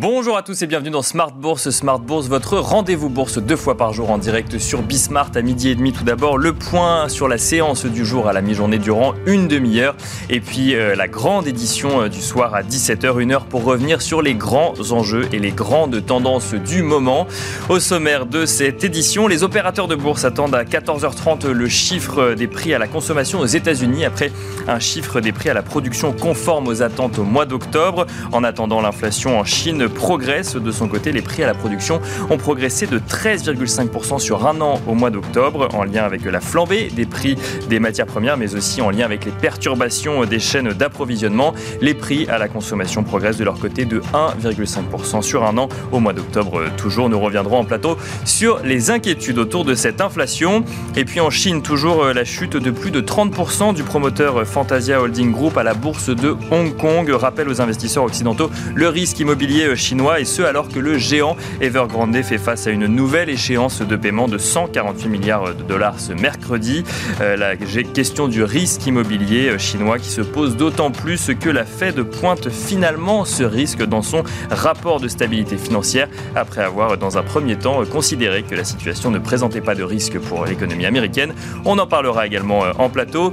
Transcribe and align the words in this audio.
Bonjour 0.00 0.38
à 0.38 0.42
tous 0.42 0.62
et 0.62 0.66
bienvenue 0.66 0.88
dans 0.88 1.02
Smart 1.02 1.30
Bourse. 1.30 1.68
Smart 1.68 1.98
Bourse, 1.98 2.26
votre 2.26 2.56
rendez-vous 2.56 3.10
bourse 3.10 3.36
deux 3.36 3.54
fois 3.54 3.76
par 3.76 3.92
jour 3.92 4.10
en 4.10 4.16
direct 4.16 4.58
sur 4.58 4.80
Bismart 4.80 5.32
à 5.34 5.42
midi 5.42 5.68
et 5.68 5.74
demi. 5.74 5.92
Tout 5.92 6.04
d'abord, 6.04 6.38
le 6.38 6.54
point 6.54 7.10
sur 7.10 7.28
la 7.28 7.36
séance 7.36 7.84
du 7.84 8.06
jour 8.06 8.26
à 8.26 8.32
la 8.32 8.40
mi-journée 8.40 8.78
durant 8.78 9.12
une 9.26 9.46
demi-heure. 9.46 9.94
Et 10.30 10.40
puis 10.40 10.74
euh, 10.74 10.96
la 10.96 11.06
grande 11.06 11.46
édition 11.46 12.00
euh, 12.00 12.08
du 12.08 12.22
soir 12.22 12.54
à 12.54 12.62
17h, 12.62 13.20
une 13.20 13.30
heure 13.30 13.44
pour 13.44 13.62
revenir 13.62 14.00
sur 14.00 14.22
les 14.22 14.32
grands 14.32 14.72
enjeux 14.90 15.28
et 15.34 15.38
les 15.38 15.50
grandes 15.50 16.02
tendances 16.06 16.54
du 16.54 16.82
moment. 16.82 17.26
Au 17.68 17.78
sommaire 17.78 18.24
de 18.24 18.46
cette 18.46 18.82
édition, 18.82 19.26
les 19.28 19.42
opérateurs 19.42 19.86
de 19.86 19.96
bourse 19.96 20.24
attendent 20.24 20.54
à 20.54 20.64
14h30 20.64 21.46
le 21.50 21.68
chiffre 21.68 22.32
des 22.32 22.46
prix 22.46 22.72
à 22.72 22.78
la 22.78 22.86
consommation 22.86 23.40
aux 23.40 23.44
États-Unis 23.44 24.06
après 24.06 24.32
un 24.66 24.78
chiffre 24.78 25.20
des 25.20 25.32
prix 25.32 25.50
à 25.50 25.54
la 25.54 25.62
production 25.62 26.12
conforme 26.12 26.68
aux 26.68 26.80
attentes 26.80 27.18
au 27.18 27.24
mois 27.24 27.44
d'octobre. 27.44 28.06
En 28.32 28.44
attendant, 28.44 28.80
l'inflation 28.80 29.38
en 29.38 29.44
Chine 29.44 29.89
progresse. 29.90 30.56
De 30.56 30.70
son 30.70 30.88
côté, 30.88 31.12
les 31.12 31.22
prix 31.22 31.42
à 31.42 31.46
la 31.46 31.54
production 31.54 32.00
ont 32.30 32.36
progressé 32.36 32.86
de 32.86 32.98
13,5% 32.98 34.18
sur 34.18 34.46
un 34.46 34.60
an 34.60 34.80
au 34.86 34.94
mois 34.94 35.10
d'octobre, 35.10 35.68
en 35.74 35.84
lien 35.84 36.04
avec 36.04 36.24
la 36.24 36.40
flambée 36.40 36.90
des 36.94 37.06
prix 37.06 37.36
des 37.68 37.80
matières 37.80 38.06
premières, 38.06 38.36
mais 38.36 38.54
aussi 38.54 38.80
en 38.80 38.90
lien 38.90 39.04
avec 39.04 39.24
les 39.24 39.32
perturbations 39.32 40.24
des 40.24 40.38
chaînes 40.38 40.72
d'approvisionnement. 40.72 41.54
Les 41.80 41.94
prix 41.94 42.26
à 42.28 42.38
la 42.38 42.48
consommation 42.48 43.02
progressent 43.02 43.38
de 43.38 43.44
leur 43.44 43.58
côté 43.58 43.84
de 43.84 44.00
1,5% 44.14 45.22
sur 45.22 45.44
un 45.44 45.56
an 45.58 45.68
au 45.92 46.00
mois 46.00 46.12
d'octobre. 46.12 46.62
Toujours, 46.76 47.08
nous 47.08 47.20
reviendrons 47.20 47.58
en 47.58 47.64
plateau 47.64 47.96
sur 48.24 48.60
les 48.64 48.90
inquiétudes 48.90 49.38
autour 49.38 49.64
de 49.64 49.74
cette 49.74 50.00
inflation. 50.00 50.64
Et 50.96 51.04
puis 51.04 51.20
en 51.20 51.30
Chine, 51.30 51.62
toujours 51.62 52.04
la 52.06 52.24
chute 52.24 52.56
de 52.56 52.70
plus 52.70 52.90
de 52.90 53.00
30% 53.00 53.74
du 53.74 53.82
promoteur 53.82 54.46
Fantasia 54.46 55.00
Holding 55.00 55.32
Group 55.32 55.56
à 55.56 55.62
la 55.62 55.74
bourse 55.74 56.08
de 56.08 56.36
Hong 56.50 56.76
Kong. 56.76 57.08
Rappelle 57.10 57.48
aux 57.48 57.60
investisseurs 57.60 58.04
occidentaux 58.04 58.50
le 58.74 58.88
risque 58.88 59.18
immobilier 59.20 59.76
chinois 59.80 60.20
et 60.20 60.24
ce 60.24 60.42
alors 60.42 60.68
que 60.68 60.78
le 60.78 60.98
géant 60.98 61.36
Evergrande 61.60 62.22
fait 62.22 62.38
face 62.38 62.66
à 62.66 62.70
une 62.70 62.86
nouvelle 62.86 63.28
échéance 63.28 63.82
de 63.82 63.96
paiement 63.96 64.28
de 64.28 64.38
148 64.38 65.08
milliards 65.08 65.54
de 65.54 65.62
dollars 65.62 65.98
ce 65.98 66.12
mercredi. 66.12 66.84
Euh, 67.20 67.36
la 67.36 67.56
question 67.56 68.28
du 68.28 68.42
risque 68.44 68.86
immobilier 68.86 69.58
chinois 69.58 69.98
qui 69.98 70.08
se 70.08 70.20
pose 70.20 70.56
d'autant 70.56 70.90
plus 70.90 71.30
que 71.40 71.48
la 71.48 71.64
Fed 71.64 72.02
pointe 72.02 72.50
finalement 72.50 73.24
ce 73.24 73.42
risque 73.42 73.82
dans 73.82 74.02
son 74.02 74.22
rapport 74.50 75.00
de 75.00 75.08
stabilité 75.08 75.56
financière 75.56 76.08
après 76.34 76.62
avoir 76.62 76.98
dans 76.98 77.18
un 77.18 77.22
premier 77.22 77.56
temps 77.56 77.84
considéré 77.84 78.42
que 78.42 78.54
la 78.54 78.64
situation 78.64 79.10
ne 79.10 79.18
présentait 79.18 79.60
pas 79.60 79.74
de 79.74 79.82
risque 79.82 80.18
pour 80.18 80.44
l'économie 80.44 80.86
américaine. 80.86 81.34
On 81.64 81.78
en 81.78 81.86
parlera 81.86 82.26
également 82.26 82.64
euh, 82.64 82.72
en 82.78 82.88
plateau. 82.88 83.32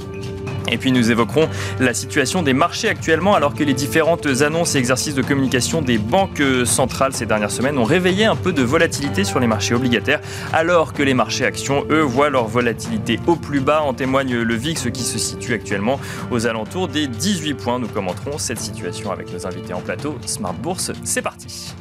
Et 0.70 0.78
puis 0.78 0.92
nous 0.92 1.12
évoquerons 1.12 1.50
la 1.80 1.94
situation 1.94 2.42
des 2.42 2.54
marchés 2.54 2.90
actuellement 2.90 3.36
alors 3.36 3.54
que 3.54 3.64
les 3.64 3.74
différentes 3.74 4.28
annonces 4.42 4.76
et 4.76 4.78
exercices 4.78 5.16
de 5.16 5.22
communication 5.22 5.82
des 5.82 5.98
banques 5.98 6.42
centrales 6.66 7.14
ces 7.14 7.26
dernières 7.26 7.52
semaines 7.52 7.78
ont 7.78 7.84
réveillé 7.84 8.26
un 8.26 8.36
peu 8.36 8.54
de 8.54 8.64
volatilité 8.64 9.24
sur 9.24 9.40
les 9.40 9.48
marchés 9.48 9.74
obligataires 9.74 10.20
alors 10.54 10.94
que 10.94 11.04
les 11.04 11.14
marchés 11.14 11.46
actions, 11.46 11.86
eux, 11.90 12.02
voient 12.02 12.30
leur 12.30 12.48
volatilité 12.48 13.20
au 13.28 13.36
plus 13.36 13.60
bas. 13.60 13.82
En 13.82 13.94
témoigne 13.94 14.36
le 14.36 14.56
VIX 14.56 14.90
qui 14.92 15.04
se 15.04 15.18
situe 15.18 15.54
actuellement 15.54 16.00
aux 16.32 16.48
alentours 16.48 16.88
des 16.88 17.08
18 17.08 17.54
points. 17.56 17.80
Nous 17.80 17.88
commenterons 17.88 18.38
cette 18.38 18.60
situation 18.60 19.12
avec 19.12 19.32
nos 19.32 19.46
invités 19.46 19.74
en 19.74 19.82
plateau. 19.82 20.18
Smart 20.26 20.54
Bourse, 20.54 20.92
c'est 21.04 21.22
parti. 21.22 21.74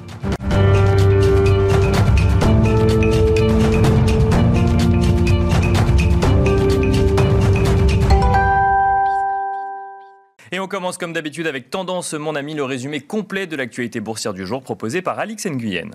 On 10.67 10.69
commence 10.69 10.98
comme 10.98 11.12
d'habitude 11.12 11.47
avec 11.47 11.70
Tendance, 11.70 12.14
mon 12.14 12.34
ami, 12.34 12.53
le 12.53 12.64
résumé 12.64 12.98
complet 13.00 13.47
de 13.47 13.55
l'actualité 13.55 14.00
boursière 14.00 14.34
du 14.34 14.45
jour 14.45 14.64
proposé 14.64 15.00
par 15.00 15.16
Alix 15.16 15.47
Nguyen. 15.47 15.93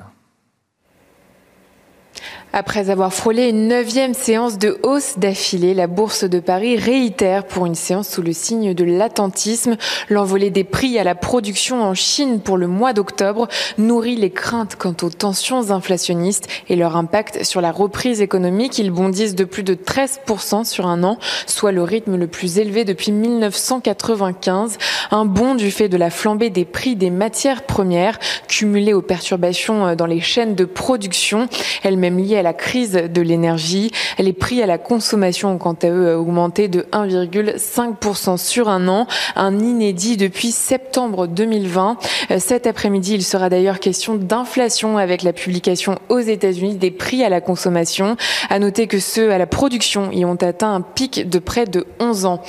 Après 2.53 2.89
avoir 2.89 3.13
frôlé 3.13 3.47
une 3.47 3.69
neuvième 3.69 4.13
séance 4.13 4.57
de 4.57 4.77
hausse 4.83 5.13
d'affilée, 5.17 5.73
la 5.73 5.87
Bourse 5.87 6.25
de 6.25 6.41
Paris 6.41 6.75
réitère 6.75 7.45
pour 7.45 7.65
une 7.65 7.75
séance 7.75 8.09
sous 8.09 8.21
le 8.21 8.33
signe 8.33 8.73
de 8.73 8.83
l'attentisme. 8.83 9.77
L'envolée 10.09 10.49
des 10.49 10.65
prix 10.65 10.99
à 10.99 11.05
la 11.05 11.15
production 11.15 11.81
en 11.81 11.93
Chine 11.93 12.41
pour 12.41 12.57
le 12.57 12.67
mois 12.67 12.91
d'octobre 12.91 13.47
nourrit 13.77 14.17
les 14.17 14.31
craintes 14.31 14.75
quant 14.75 14.93
aux 15.01 15.09
tensions 15.09 15.71
inflationnistes 15.71 16.49
et 16.67 16.75
leur 16.75 16.97
impact 16.97 17.45
sur 17.45 17.61
la 17.61 17.71
reprise 17.71 18.19
économique. 18.19 18.77
Ils 18.79 18.91
bondissent 18.91 19.35
de 19.35 19.45
plus 19.45 19.63
de 19.63 19.73
13% 19.73 20.65
sur 20.65 20.87
un 20.87 21.05
an, 21.05 21.19
soit 21.47 21.71
le 21.71 21.83
rythme 21.83 22.17
le 22.17 22.27
plus 22.27 22.57
élevé 22.57 22.83
depuis 22.83 23.13
1995. 23.13 24.77
Un 25.11 25.23
bond 25.23 25.55
du 25.55 25.71
fait 25.71 25.87
de 25.87 25.95
la 25.95 26.09
flambée 26.09 26.49
des 26.49 26.65
prix 26.65 26.97
des 26.97 27.11
matières 27.11 27.63
premières, 27.63 28.19
cumulée 28.49 28.93
aux 28.93 29.01
perturbations 29.01 29.95
dans 29.95 30.05
les 30.05 30.19
chaînes 30.19 30.55
de 30.55 30.65
production, 30.65 31.47
elles-mêmes 31.83 32.17
liées 32.17 32.40
à 32.41 32.43
la 32.43 32.53
crise 32.53 32.93
de 32.93 33.21
l'énergie. 33.21 33.91
Les 34.17 34.33
prix 34.33 34.61
à 34.61 34.65
la 34.65 34.77
consommation 34.77 35.53
ont 35.53 35.57
quant 35.57 35.77
à 35.81 35.87
eux 35.87 36.15
augmenté 36.17 36.67
de 36.67 36.87
1,5% 36.91 38.37
sur 38.37 38.67
un 38.67 38.87
an, 38.87 39.07
un 39.35 39.59
inédit 39.59 40.17
depuis 40.17 40.51
septembre 40.51 41.27
2020. 41.27 41.97
Cet 42.39 42.65
après-midi, 42.65 43.13
il 43.13 43.23
sera 43.23 43.49
d'ailleurs 43.49 43.79
question 43.79 44.15
d'inflation 44.15 44.97
avec 44.97 45.21
la 45.21 45.33
publication 45.33 45.99
aux 46.09 46.19
États-Unis 46.19 46.75
des 46.75 46.91
prix 46.91 47.23
à 47.23 47.29
la 47.29 47.41
consommation. 47.41 48.17
À 48.49 48.57
noter 48.57 48.87
que 48.87 48.99
ceux 48.99 49.31
à 49.31 49.37
la 49.37 49.47
production 49.47 50.11
y 50.11 50.25
ont 50.25 50.35
atteint 50.35 50.73
un 50.73 50.81
pic 50.81 51.29
de 51.29 51.39
près 51.39 51.65
de 51.65 51.85
11 51.99 52.25
ans. 52.25 52.41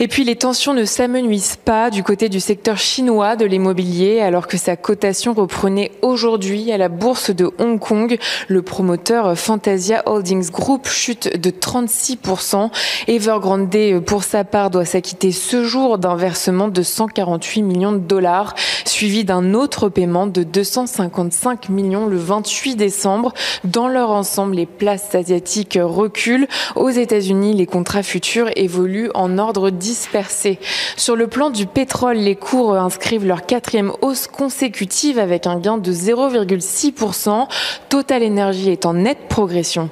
Et 0.00 0.08
puis 0.08 0.24
les 0.24 0.36
tensions 0.36 0.72
ne 0.72 0.84
s'amenuisent 0.84 1.56
pas 1.56 1.90
du 1.90 2.02
côté 2.02 2.28
du 2.28 2.40
secteur 2.40 2.78
chinois 2.78 3.36
de 3.36 3.44
l'immobilier 3.44 4.20
alors 4.20 4.46
que 4.46 4.56
sa 4.56 4.76
cotation 4.76 5.34
reprenait 5.34 5.92
aujourd'hui 6.02 6.72
à 6.72 6.78
la 6.78 6.88
bourse 6.88 7.30
de 7.30 7.50
Hong 7.58 7.78
Kong. 7.78 8.18
Le 8.48 8.62
promoteur 8.62 9.33
Fantasia 9.34 10.02
Holdings 10.06 10.50
Group 10.50 10.86
chute 10.88 11.40
de 11.40 11.50
36%. 11.50 12.70
Evergrande, 13.08 14.00
pour 14.06 14.24
sa 14.24 14.44
part, 14.44 14.70
doit 14.70 14.84
s'acquitter 14.84 15.32
ce 15.32 15.64
jour 15.64 15.98
d'un 15.98 16.16
versement 16.16 16.68
de 16.68 16.82
148 16.82 17.62
millions 17.62 17.92
de 17.92 17.98
dollars, 17.98 18.54
suivi 18.84 19.24
d'un 19.24 19.54
autre 19.54 19.88
paiement 19.88 20.26
de 20.26 20.42
255 20.42 21.68
millions 21.68 22.06
le 22.06 22.16
28 22.16 22.76
décembre. 22.76 23.32
Dans 23.64 23.88
leur 23.88 24.10
ensemble, 24.10 24.56
les 24.56 24.66
places 24.66 25.14
asiatiques 25.14 25.78
reculent. 25.80 26.48
Aux 26.76 26.90
États-Unis, 26.90 27.54
les 27.54 27.66
contrats 27.66 28.02
futurs 28.02 28.50
évoluent 28.56 29.10
en 29.14 29.38
ordre 29.38 29.70
dispersé. 29.70 30.58
Sur 30.96 31.16
le 31.16 31.26
plan 31.26 31.50
du 31.50 31.66
pétrole, 31.66 32.16
les 32.16 32.36
cours 32.36 32.74
inscrivent 32.76 33.26
leur 33.26 33.46
quatrième 33.46 33.92
hausse 34.02 34.26
consécutive 34.26 35.18
avec 35.18 35.46
un 35.46 35.58
gain 35.58 35.78
de 35.78 35.92
0,6%. 35.92 37.46
Total 37.88 38.24
Energy 38.24 38.70
est 38.70 38.86
en 38.86 38.94
nette 38.94 39.23
progression. 39.28 39.90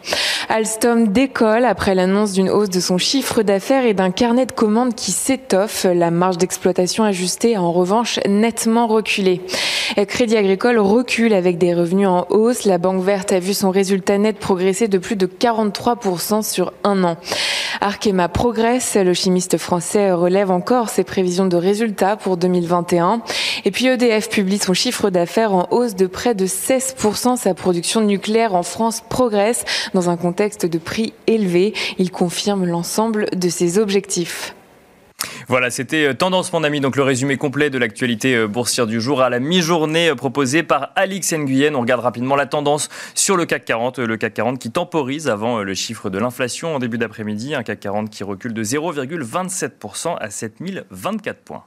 Alstom 0.49 1.09
décolle 1.09 1.65
après 1.65 1.95
l'annonce 1.95 2.33
d'une 2.33 2.51
hausse 2.51 2.69
de 2.69 2.81
son 2.81 2.99
chiffre 2.99 3.43
d'affaires 3.43 3.87
et 3.87 3.95
d'un 3.95 4.11
carnet 4.11 4.47
de 4.47 4.53
commandes 4.53 4.95
qui 4.95 5.11
s'étoffe. 5.13 5.85
La 5.85 6.11
marge 6.11 6.39
d'exploitation 6.39 7.05
ajustée 7.05 7.57
a 7.57 7.63
en 7.63 7.73
revanche 7.73 8.21
nettement 8.29 8.87
reculé. 8.87 9.41
Crédit 10.09 10.37
Agricole 10.37 10.79
recule 10.79 11.35
avec 11.35 11.59
des 11.59 11.75
revenus 11.75 12.09
en 12.09 12.27
hausse. 12.31 12.65
La 12.65 12.79
Banque 12.79 13.03
Verte 13.03 13.33
a 13.33 13.41
vu 13.41 13.55
son 13.55 13.71
résultat 13.71 14.19
net 14.19 14.39
progresser 14.39 14.89
de 14.89 14.99
plus 14.99 15.17
de 15.17 15.27
43% 15.27 16.43
sur 16.43 16.73
un 16.85 17.05
an. 17.05 17.17
Arkema 17.81 18.29
progresse. 18.29 18.97
Le 18.97 19.13
chimiste 19.13 19.59
français 19.59 20.13
relève 20.13 20.51
encore 20.51 20.89
ses 20.89 21.05
prévisions 21.05 21.47
de 21.47 21.57
résultats 21.57 22.17
pour 22.17 22.37
2021. 22.37 23.23
Et 23.65 23.71
puis 23.71 23.87
EDF 23.87 24.29
publie 24.29 24.59
son 24.59 24.73
chiffre 24.73 25.11
d'affaires 25.11 25.53
en 25.53 25.67
hausse 25.71 25.95
de 25.95 26.07
près 26.07 26.35
de 26.35 26.47
16%. 26.47 27.37
Sa 27.37 27.55
production 27.55 28.01
nucléaire 28.01 28.55
en 28.55 28.63
France 28.63 29.03
progresse 29.09 29.22
dans 29.95 30.11
un 30.11 30.17
contexte 30.17 30.67
de 30.67 30.79
prix 30.79 31.13
élevés. 31.27 31.75
Il 31.99 32.11
confirme 32.11 32.65
l'ensemble 32.65 33.27
de 33.33 33.49
ses 33.49 33.79
objectifs. 33.79 34.55
Voilà, 35.49 35.71
c'était 35.71 36.07
euh, 36.07 36.15
Tendance 36.15 36.53
mon 36.53 36.65
ami, 36.65 36.81
donc 36.81 36.97
le 36.97 37.03
résumé 37.03 37.37
complet 37.37 37.71
de 37.71 37.79
l'actualité 37.79 38.35
euh, 38.35 38.49
boursière 38.49 38.87
du 38.87 39.01
jour 39.01 39.23
à 39.23 39.31
la 39.31 39.39
mi-journée 39.39 40.11
euh, 40.11 40.15
proposé 40.15 40.63
par 40.63 40.91
Alix 40.97 41.33
Nguyen. 41.33 41.75
On 41.75 41.81
regarde 41.81 42.01
rapidement 42.01 42.37
la 42.37 42.47
tendance 42.47 42.89
sur 43.15 43.37
le 43.37 43.45
CAC 43.47 43.65
40, 43.65 43.99
le 43.99 44.17
CAC 44.17 44.35
40 44.35 44.59
qui 44.59 44.71
temporise 44.71 45.29
avant 45.29 45.63
le 45.63 45.75
chiffre 45.75 46.11
de 46.11 46.19
l'inflation 46.19 46.75
en 46.75 46.79
début 46.79 46.99
d'après-midi, 46.99 47.55
un 47.55 47.63
CAC 47.63 47.81
40 47.81 48.11
qui 48.11 48.25
recule 48.25 48.55
de 48.55 48.65
0,27% 48.65 50.17
à 50.19 50.31
7024 50.31 51.41
points. 51.41 51.65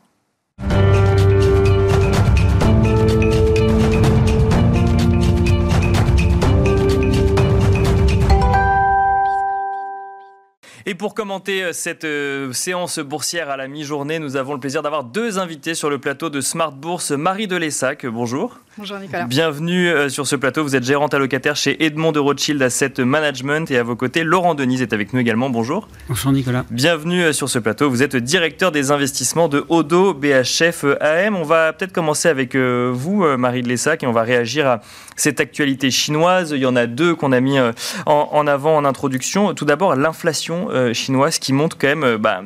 Et 10.95 10.97
pour 10.97 11.13
commenter 11.13 11.62
euh, 11.62 11.74
cette 11.74 12.06
euh, 12.06 12.53
séance 12.53 13.00
boursière 13.00 13.50
à 13.50 13.57
la 13.57 13.68
mi-journée, 13.68 14.18
nous 14.18 14.38
avons 14.38 14.53
le 14.53 14.62
plaisir 14.62 14.81
d'avoir 14.81 15.03
deux 15.03 15.39
invités 15.39 15.75
sur 15.75 15.89
le 15.89 15.97
plateau 15.97 16.30
de 16.30 16.39
Smart 16.39 16.71
Bourse. 16.71 17.12
Marie 17.12 17.47
Delessac, 17.47 18.06
bonjour. 18.06 18.62
Bonjour 18.77 19.00
Nicolas. 19.00 19.24
Bienvenue 19.24 19.88
euh, 19.88 20.09
sur 20.09 20.27
ce 20.27 20.36
plateau. 20.36 20.62
Vous 20.62 20.75
êtes 20.75 20.83
gérante 20.83 21.13
allocataire 21.13 21.56
chez 21.56 21.81
Edmond 21.86 22.12
de 22.12 22.19
Rothschild 22.19 22.62
Asset 22.62 22.95
Management 22.97 23.71
et 23.71 23.77
à 23.77 23.83
vos 23.83 23.95
côtés, 23.95 24.25
Laurent 24.25 24.53
Denise 24.53 24.81
est 24.81 24.92
avec 24.92 25.13
nous 25.13 25.21
également. 25.21 25.50
Bonjour. 25.50 25.88
Bonjour 26.09 26.33
Nicolas. 26.33 26.65
Bienvenue 26.69 27.24
euh, 27.24 27.31
sur 27.31 27.48
ce 27.48 27.57
plateau. 27.57 27.89
Vous 27.89 28.03
êtes 28.03 28.18
directeur 28.18 28.74
des 28.74 28.91
investissements 28.91 29.48
de 29.48 29.63
Odo 29.69 30.13
BHF 30.13 30.83
AM. 31.00 31.38
On 31.38 31.44
va 31.44 31.71
peut-être 31.71 31.94
commencer 31.94 32.27
avec 32.27 32.53
vous, 32.56 33.25
Marie 33.38 33.62
de 33.62 33.69
Lessac, 33.69 34.03
et 34.03 34.07
on 34.07 34.12
va 34.12 34.24
réagir 34.24 34.68
à 34.68 34.81
cette 35.15 35.39
actualité 35.39 35.89
chinoise. 35.89 36.51
Il 36.51 36.59
y 36.59 36.65
en 36.65 36.75
a 36.75 36.86
deux 36.86 37.15
qu'on 37.15 37.31
a 37.31 37.39
mis 37.39 37.57
en 38.06 38.48
avant 38.48 38.75
en 38.75 38.83
introduction. 38.83 39.53
Tout 39.53 39.65
d'abord, 39.65 39.95
l'inflation 39.95 40.68
chinoise 40.93 41.39
qui 41.39 41.53
montre 41.53 41.77
quand 41.77 41.87
même 41.87 42.17
bah, 42.17 42.41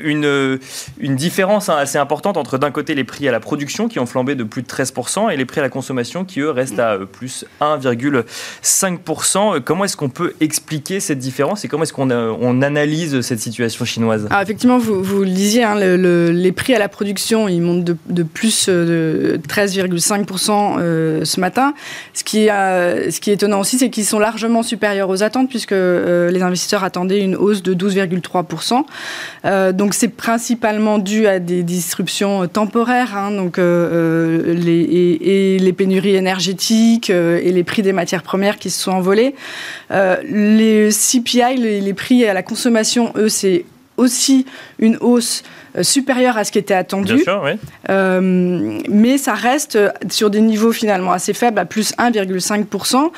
une, 0.00 0.58
une 0.98 1.16
différence 1.16 1.68
hein, 1.68 1.76
assez 1.76 1.98
importante 1.98 2.36
entre 2.36 2.58
d'un 2.58 2.70
côté 2.70 2.94
les 2.94 3.04
prix 3.04 3.28
à 3.28 3.32
la 3.32 3.40
production 3.40 3.88
qui 3.88 3.98
ont 3.98 4.06
flambé 4.06 4.34
de 4.34 4.44
plus 4.44 4.62
de 4.62 4.68
13% 4.68 5.30
et 5.30 5.36
les 5.36 5.44
prix 5.44 5.60
à 5.60 5.62
la 5.62 5.68
consommation 5.68 6.24
qui 6.24 6.40
eux 6.40 6.50
restent 6.50 6.78
à 6.78 6.94
euh, 6.94 7.06
plus 7.06 7.44
1,5%. 7.60 9.60
Comment 9.60 9.84
est-ce 9.84 9.96
qu'on 9.96 10.08
peut 10.08 10.34
expliquer 10.40 11.00
cette 11.00 11.18
différence 11.18 11.64
et 11.64 11.68
comment 11.68 11.84
est-ce 11.84 11.92
qu'on 11.92 12.10
euh, 12.10 12.32
on 12.40 12.62
analyse 12.62 13.20
cette 13.20 13.40
situation 13.40 13.84
chinoise? 13.84 14.26
Alors 14.30 14.42
effectivement, 14.42 14.78
vous, 14.78 15.02
vous 15.02 15.20
le 15.20 15.30
disiez, 15.30 15.64
hein, 15.64 15.76
les 15.76 16.52
prix 16.52 16.74
à 16.74 16.78
la 16.78 16.88
production 16.88 17.48
ils 17.48 17.60
montent 17.60 17.84
de, 17.84 18.22
plus 18.22 18.66
euh, 18.68 19.36
de 19.36 19.42
13,5% 19.48 21.24
ce 21.24 21.40
matin. 21.40 21.74
Ce 22.14 22.24
qui, 22.24 22.46
ce 22.46 23.20
qui 23.20 23.30
est 23.30 23.34
étonnant 23.34 23.60
aussi, 23.60 23.78
c'est 23.78 23.90
qu'ils 23.90 24.04
sont 24.04 24.18
largement 24.18 24.62
supérieurs 24.62 25.08
aux 25.08 25.22
attentes 25.22 25.48
puisque 25.48 25.72
les 25.72 26.42
investisseurs 26.42 26.84
attendaient 26.84 27.20
une 27.20 27.36
hausse 27.36 27.62
de 27.62 27.74
12,3%. 27.80 29.72
donc 29.72 29.94
c'est 29.94 30.08
principalement 30.08 30.98
dû 30.98 31.26
à 31.26 31.38
des 31.38 31.62
disruptions 31.62 32.46
temporaires, 32.48 33.16
hein, 33.16 33.30
donc, 33.30 33.58
euh, 33.58 34.50
euh, 34.50 34.54
les, 34.54 34.82
et, 34.82 35.58
les 35.58 35.72
pénuries 35.72 36.16
énergétiques 36.16 37.10
euh, 37.10 37.40
et 37.42 37.52
les 37.52 37.64
prix 37.64 37.82
des 37.82 37.92
matières 37.92 38.22
premières 38.22 38.58
qui 38.58 38.70
se 38.70 38.80
sont 38.80 38.92
envolés. 38.92 39.34
les 39.90 40.90
CPI, 40.90 41.56
les, 41.56 41.80
les 41.80 41.94
prix 41.94 42.24
à 42.26 42.34
la 42.34 42.42
consommation, 42.42 43.12
eux, 43.16 43.28
c'est 43.28 43.64
aussi 43.96 44.46
une 44.78 44.96
hausse 45.00 45.42
euh, 45.69 45.69
supérieur 45.82 46.36
à 46.36 46.44
ce 46.44 46.52
qui 46.52 46.58
était 46.58 46.74
attendu. 46.74 47.14
Bien 47.14 47.24
sûr, 47.24 47.42
oui. 47.44 47.52
Euh, 47.88 48.78
mais 48.88 49.18
ça 49.18 49.34
reste 49.34 49.78
sur 50.10 50.30
des 50.30 50.40
niveaux 50.40 50.72
finalement 50.72 51.12
assez 51.12 51.32
faibles, 51.32 51.58
à 51.58 51.64
plus 51.64 51.92
1,5%. 51.96 53.10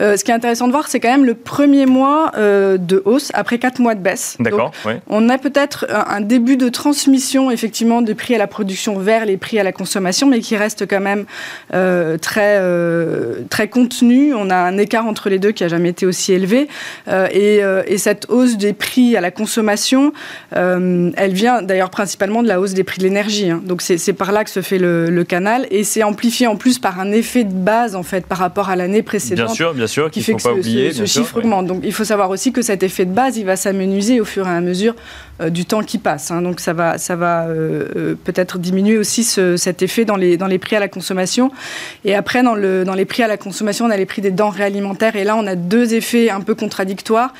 Euh, 0.00 0.16
ce 0.16 0.24
qui 0.24 0.30
est 0.30 0.34
intéressant 0.34 0.66
de 0.66 0.72
voir, 0.72 0.88
c'est 0.88 1.00
quand 1.00 1.10
même 1.10 1.24
le 1.24 1.34
premier 1.34 1.86
mois 1.86 2.32
de 2.36 3.02
hausse 3.04 3.30
après 3.34 3.58
quatre 3.58 3.80
mois 3.80 3.94
de 3.94 4.00
baisse. 4.00 4.36
D'accord. 4.40 4.72
Oui. 4.86 4.94
On 5.08 5.28
a 5.28 5.38
peut-être 5.38 5.86
un, 5.90 6.20
début 6.20 6.56
de 6.56 6.68
transmission 6.68 7.50
effectivement 7.50 8.02
des 8.02 8.14
prix 8.14 8.34
à 8.34 8.38
la 8.38 8.46
production 8.46 8.98
vers 8.98 9.24
les 9.24 9.36
prix 9.36 9.58
à 9.58 9.62
la 9.64 9.72
consommation, 9.72 10.26
mais 10.26 10.40
qui 10.40 10.56
reste 10.56 10.86
quand 10.86 11.00
même 11.00 11.24
très 12.20 12.60
très 13.48 13.68
contenu. 13.68 14.34
On 14.34 14.50
a 14.50 14.56
un 14.56 14.78
écart 14.78 15.06
entre 15.06 15.28
les 15.28 15.38
deux 15.38 15.52
qui 15.52 15.64
a 15.64 15.68
jamais 15.68 15.90
été 15.90 16.06
aussi 16.06 16.32
élevé, 16.32 16.68
et, 17.32 17.60
et, 17.86 17.98
cette 17.98 18.26
hausse 18.28 18.56
des 18.56 18.72
prix 18.72 19.16
à 19.16 19.20
la 19.20 19.30
consommation, 19.30 20.12
elle 20.52 21.32
vient 21.32 21.62
d'ailleurs 21.62 21.90
principalement 22.00 22.42
de 22.42 22.48
la 22.48 22.62
hausse 22.62 22.72
des 22.72 22.82
prix 22.82 22.96
de 22.96 23.02
l'énergie. 23.04 23.50
Hein. 23.50 23.60
Donc 23.62 23.82
c'est 23.82 24.12
par 24.14 24.32
là 24.32 24.42
que 24.42 24.48
se 24.48 24.62
fait 24.62 24.78
le, 24.78 25.22
canal 25.28 25.66
et 25.70 25.84
c'est 25.84 26.02
amplifié 26.02 26.46
en 26.46 26.56
plus 26.56 26.78
par 26.78 26.98
un 26.98 27.12
effet 27.12 27.44
de 27.44 27.52
base 27.52 27.94
en 27.94 28.02
fait 28.02 28.24
par 28.24 28.38
rapport 28.38 28.70
à 28.70 28.76
l'année 28.76 29.02
précédente. 29.02 29.48
Bien 29.48 29.54
sûr, 29.54 29.74
bien 29.74 29.86
sûr, 29.86 30.10
qui 30.10 30.22
fait 30.22 30.32
que 30.32 30.40
ce, 30.40 31.04
chiffre 31.04 31.36
augmente. 31.36 31.66
Donc 31.66 31.82
il 31.84 31.92
faut 31.92 32.04
savoir 32.04 32.30
aussi 32.30 32.52
que 32.52 32.62
cet 32.62 32.82
effet 32.82 33.04
de 33.04 33.12
base, 33.12 33.36
il 33.36 33.44
va 33.44 33.56
s'amenuiser 33.56 34.18
au 34.18 34.24
fur 34.24 34.46
et 34.46 34.50
à 34.50 34.62
mesure 34.62 34.94
euh, 35.42 35.50
du 35.50 35.66
temps 35.66 35.82
qui 35.82 35.98
passe. 35.98 36.30
Hein. 36.30 36.40
Donc 36.40 36.60
ça 36.60 36.72
va, 36.72 36.96
ça 36.96 37.16
va 37.16 37.44
euh, 37.48 37.84
euh, 37.94 38.14
peut-être 38.24 38.58
diminuer 38.58 38.96
aussi 38.96 39.22
cet 39.22 39.82
effet 39.82 40.06
dans 40.06 40.16
les, 40.16 40.38
dans 40.38 40.46
les 40.46 40.58
prix 40.58 40.76
à 40.76 40.80
la 40.80 40.88
consommation. 40.88 41.52
Et 42.06 42.14
après, 42.14 42.42
dans, 42.42 42.54
le, 42.54 42.84
dans 42.84 42.94
les 42.94 43.04
prix 43.04 43.24
à 43.24 43.28
la 43.28 43.36
consommation, 43.36 43.84
on 43.84 43.90
a 43.90 43.98
les 43.98 44.06
prix 44.06 44.22
des 44.22 44.30
denrées 44.30 44.64
alimentaires. 44.64 45.16
Et 45.16 45.24
là, 45.24 45.36
on 45.36 45.46
a 45.46 45.54
deux 45.54 45.92
effets 45.92 46.30
un 46.30 46.40
peu 46.40 46.54
contradictoires 46.54 47.34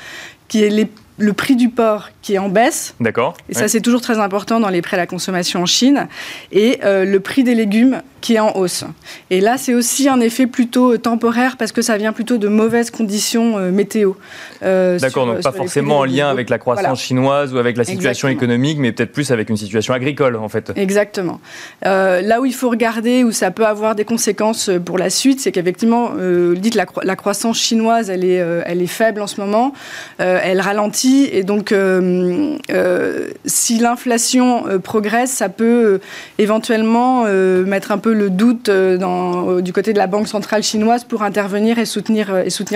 qui 0.47 0.63
est 0.63 0.69
les 0.69 0.87
le 1.17 1.33
prix 1.33 1.55
du 1.55 1.69
porc 1.69 2.09
qui 2.21 2.35
est 2.35 2.37
en 2.37 2.49
baisse. 2.49 2.93
D'accord. 2.99 3.35
Et 3.49 3.53
ça, 3.53 3.67
c'est 3.67 3.81
toujours 3.81 4.01
très 4.01 4.19
important 4.19 4.59
dans 4.59 4.69
les 4.69 4.81
prêts 4.81 4.97
à 4.97 4.99
la 4.99 5.07
consommation 5.07 5.61
en 5.61 5.65
Chine. 5.65 6.07
Et 6.51 6.79
euh, 6.83 7.03
le 7.03 7.19
prix 7.19 7.43
des 7.43 7.55
légumes 7.55 8.01
qui 8.21 8.35
est 8.35 8.39
en 8.39 8.55
hausse. 8.55 8.83
Et 9.31 9.41
là, 9.41 9.57
c'est 9.57 9.73
aussi 9.73 10.07
un 10.07 10.19
effet 10.19 10.45
plutôt 10.45 10.93
euh, 10.93 10.97
temporaire 10.99 11.57
parce 11.57 11.71
que 11.71 11.81
ça 11.81 11.97
vient 11.97 12.13
plutôt 12.13 12.37
de 12.37 12.47
mauvaises 12.47 12.91
conditions 12.91 13.57
euh, 13.57 13.71
météo. 13.71 14.13
D'accord, 14.61 15.25
donc 15.25 15.41
pas 15.41 15.51
forcément 15.51 15.99
en 15.99 16.05
lien 16.05 16.29
avec 16.29 16.51
la 16.51 16.59
croissance 16.59 17.01
chinoise 17.01 17.51
ou 17.53 17.57
avec 17.57 17.77
la 17.77 17.83
situation 17.83 18.27
économique, 18.27 18.77
mais 18.77 18.91
peut-être 18.91 19.11
plus 19.11 19.31
avec 19.31 19.49
une 19.49 19.57
situation 19.57 19.95
agricole, 19.95 20.35
en 20.35 20.49
fait. 20.49 20.71
Exactement. 20.75 21.39
là 21.81 22.39
où 22.39 22.45
il 22.45 22.53
faut 22.53 22.69
regarder, 22.69 23.23
où 23.23 23.31
ça 23.31 23.49
peut 23.49 23.65
avoir 23.65 23.95
des 23.95 24.05
conséquences 24.05 24.69
pour 24.85 24.99
la 24.99 25.09
suite, 25.09 25.39
c'est 25.39 25.51
qu'effectivement, 25.51 26.11
dites 26.55 26.75
la, 26.75 26.85
la 27.01 27.15
croissance 27.15 27.57
chinoise, 27.57 28.11
elle 28.11 28.23
est, 28.23 28.35
elle 28.65 28.83
est 28.83 28.87
faible 28.87 29.21
en 29.21 29.27
ce 29.27 29.41
moment, 29.41 29.73
elle 30.19 30.61
ralentit, 30.61 31.00
et 31.09 31.43
donc 31.43 31.71
euh, 31.71 32.57
euh, 32.71 33.29
si 33.45 33.77
l'inflation 33.79 34.67
euh, 34.67 34.79
progresse, 34.79 35.31
ça 35.31 35.49
peut 35.49 35.99
éventuellement 36.37 37.23
mettre 37.23 37.91
un 37.91 37.97
peu 37.97 38.13
le 38.13 38.29
doute 38.29 38.69
du 38.69 39.73
côté 39.73 39.93
de 39.93 39.97
la 39.97 40.07
Banque 40.07 40.27
centrale 40.27 40.63
chinoise 40.63 41.03
pour 41.03 41.23
intervenir 41.23 41.79
et 41.79 41.85
soutenir, 41.85 42.31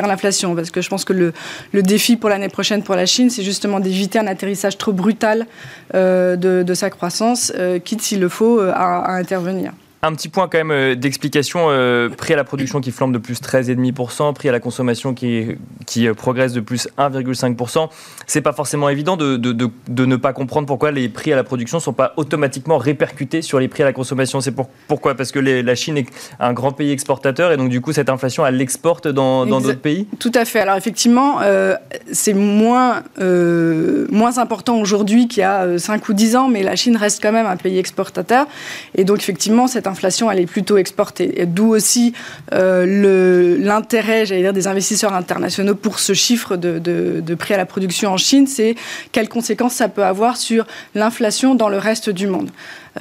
l'inflation. 0.07 0.55
Parce 0.55 0.71
que 0.71 0.81
je 0.81 0.89
pense 0.89 1.05
que 1.05 1.13
le, 1.13 1.33
défi 1.81 2.15
pour 2.15 2.29
l'année 2.29 2.49
prochaine 2.49 2.83
pour 2.83 2.95
la 2.95 3.05
Chine, 3.05 3.29
c'est 3.29 3.43
justement 3.43 3.79
d'éviter 3.79 4.19
un 4.19 4.27
atterrissage 4.27 4.77
trop 4.77 4.91
brutal 4.91 5.45
de, 5.93 6.73
sa 6.73 6.89
croissance, 6.89 7.53
quitte 7.83 8.01
s'il 8.01 8.19
le 8.19 8.29
faut 8.29 8.59
à 8.59 9.11
intervenir. 9.13 9.71
Un 10.05 10.13
petit 10.13 10.29
point 10.29 10.47
quand 10.47 10.59
même 10.59 10.69
euh, 10.69 10.93
d'explication, 10.93 11.65
euh, 11.69 12.09
prix 12.09 12.33
à 12.33 12.35
la 12.35 12.43
production 12.43 12.79
qui 12.79 12.91
flambe 12.91 13.11
de 13.11 13.17
plus 13.17 13.41
13,5%, 13.41 14.35
prix 14.35 14.49
à 14.49 14.51
la 14.51 14.59
consommation 14.59 15.15
qui, 15.15 15.57
qui 15.87 16.07
euh, 16.07 16.13
progresse 16.13 16.53
de 16.53 16.59
plus 16.59 16.87
1,5%. 16.99 17.89
C'est 18.27 18.41
pas 18.41 18.53
forcément 18.53 18.87
évident 18.89 19.17
de, 19.17 19.35
de, 19.35 19.51
de, 19.51 20.05
ne 20.05 20.15
pas 20.15 20.31
comprendre 20.31 20.67
pourquoi 20.67 20.91
les 20.91 21.09
prix 21.09 21.33
à 21.33 21.35
la 21.35 21.43
production 21.43 21.79
ne 21.79 21.81
sont 21.81 21.93
pas 21.93 22.13
automatiquement 22.17 22.77
répercutés 22.77 23.41
sur 23.41 23.59
les 23.59 23.67
prix 23.67 23.81
à 23.81 23.87
la 23.87 23.93
consommation. 23.93 24.41
C'est 24.41 24.51
pour, 24.51 24.69
pourquoi? 24.87 25.15
Parce 25.15 25.31
que 25.31 25.39
la 25.39 25.75
Chine 25.75 25.97
est 25.97 26.07
un 26.39 26.53
grand 26.53 26.71
pays 26.71 26.91
exportateur 26.91 27.51
et 27.51 27.57
donc 27.57 27.69
du 27.69 27.81
coup 27.81 27.91
cette 27.91 28.09
inflation 28.09 28.45
elle 28.45 28.57
l'exporte 28.57 29.07
dans 29.07 29.47
d'autres 29.47 29.73
pays? 29.73 30.05
Tout 30.19 30.31
à 30.35 30.45
fait. 30.45 30.59
Alors 30.59 30.75
effectivement, 30.75 31.39
c'est 32.11 32.33
moins, 32.33 33.01
moins 33.17 34.37
important 34.37 34.77
aujourd'hui 34.79 35.27
qu'il 35.27 35.41
y 35.41 35.43
a 35.43 35.79
5 35.79 36.07
ou 36.09 36.13
10 36.13 36.35
ans, 36.35 36.47
mais 36.47 36.61
la 36.61 36.75
Chine 36.75 36.95
reste 36.95 37.23
quand 37.23 37.31
même 37.31 37.47
un 37.47 37.57
pays 37.57 37.79
exportateur. 37.79 38.45
Et 38.93 39.03
donc 39.03 39.17
effectivement, 39.17 39.67
cette 39.67 39.87
inflation, 39.87 39.94
elle 40.31 40.39
est 40.39 40.45
plutôt 40.45 40.77
exportée. 40.77 41.45
D'où 41.45 41.73
aussi 41.73 42.13
euh, 42.53 43.57
l'intérêt, 43.59 44.25
j'allais 44.25 44.41
dire, 44.41 44.53
des 44.53 44.67
investisseurs 44.67 45.13
internationaux 45.13 45.75
pour 45.75 45.99
ce 45.99 46.13
chiffre 46.13 46.55
de, 46.55 47.35
prix 47.35 47.53
à 47.53 47.57
la 47.57 47.65
production 47.65 48.11
en 48.11 48.17
Chine, 48.17 48.47
c'est 48.47 48.75
quelles 49.11 49.29
conséquences 49.29 49.73
ça 49.73 49.89
peut 49.89 50.03
avoir 50.03 50.37
sur 50.37 50.65
l'inflation 50.93 51.55
dans 51.55 51.69
le 51.69 51.77
reste 51.77 52.09
du 52.09 52.27
monde. 52.27 52.49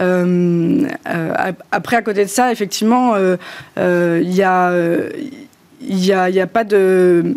Euh, 0.00 0.88
euh, 1.08 1.52
après, 1.70 1.96
à 1.96 2.02
côté 2.02 2.24
de 2.24 2.30
ça, 2.30 2.50
effectivement, 2.50 3.14
il 3.76 4.28
n'y 4.28 4.36
y 4.36 4.42
a 6.40 6.46
pas 6.46 6.64
de 6.64 7.34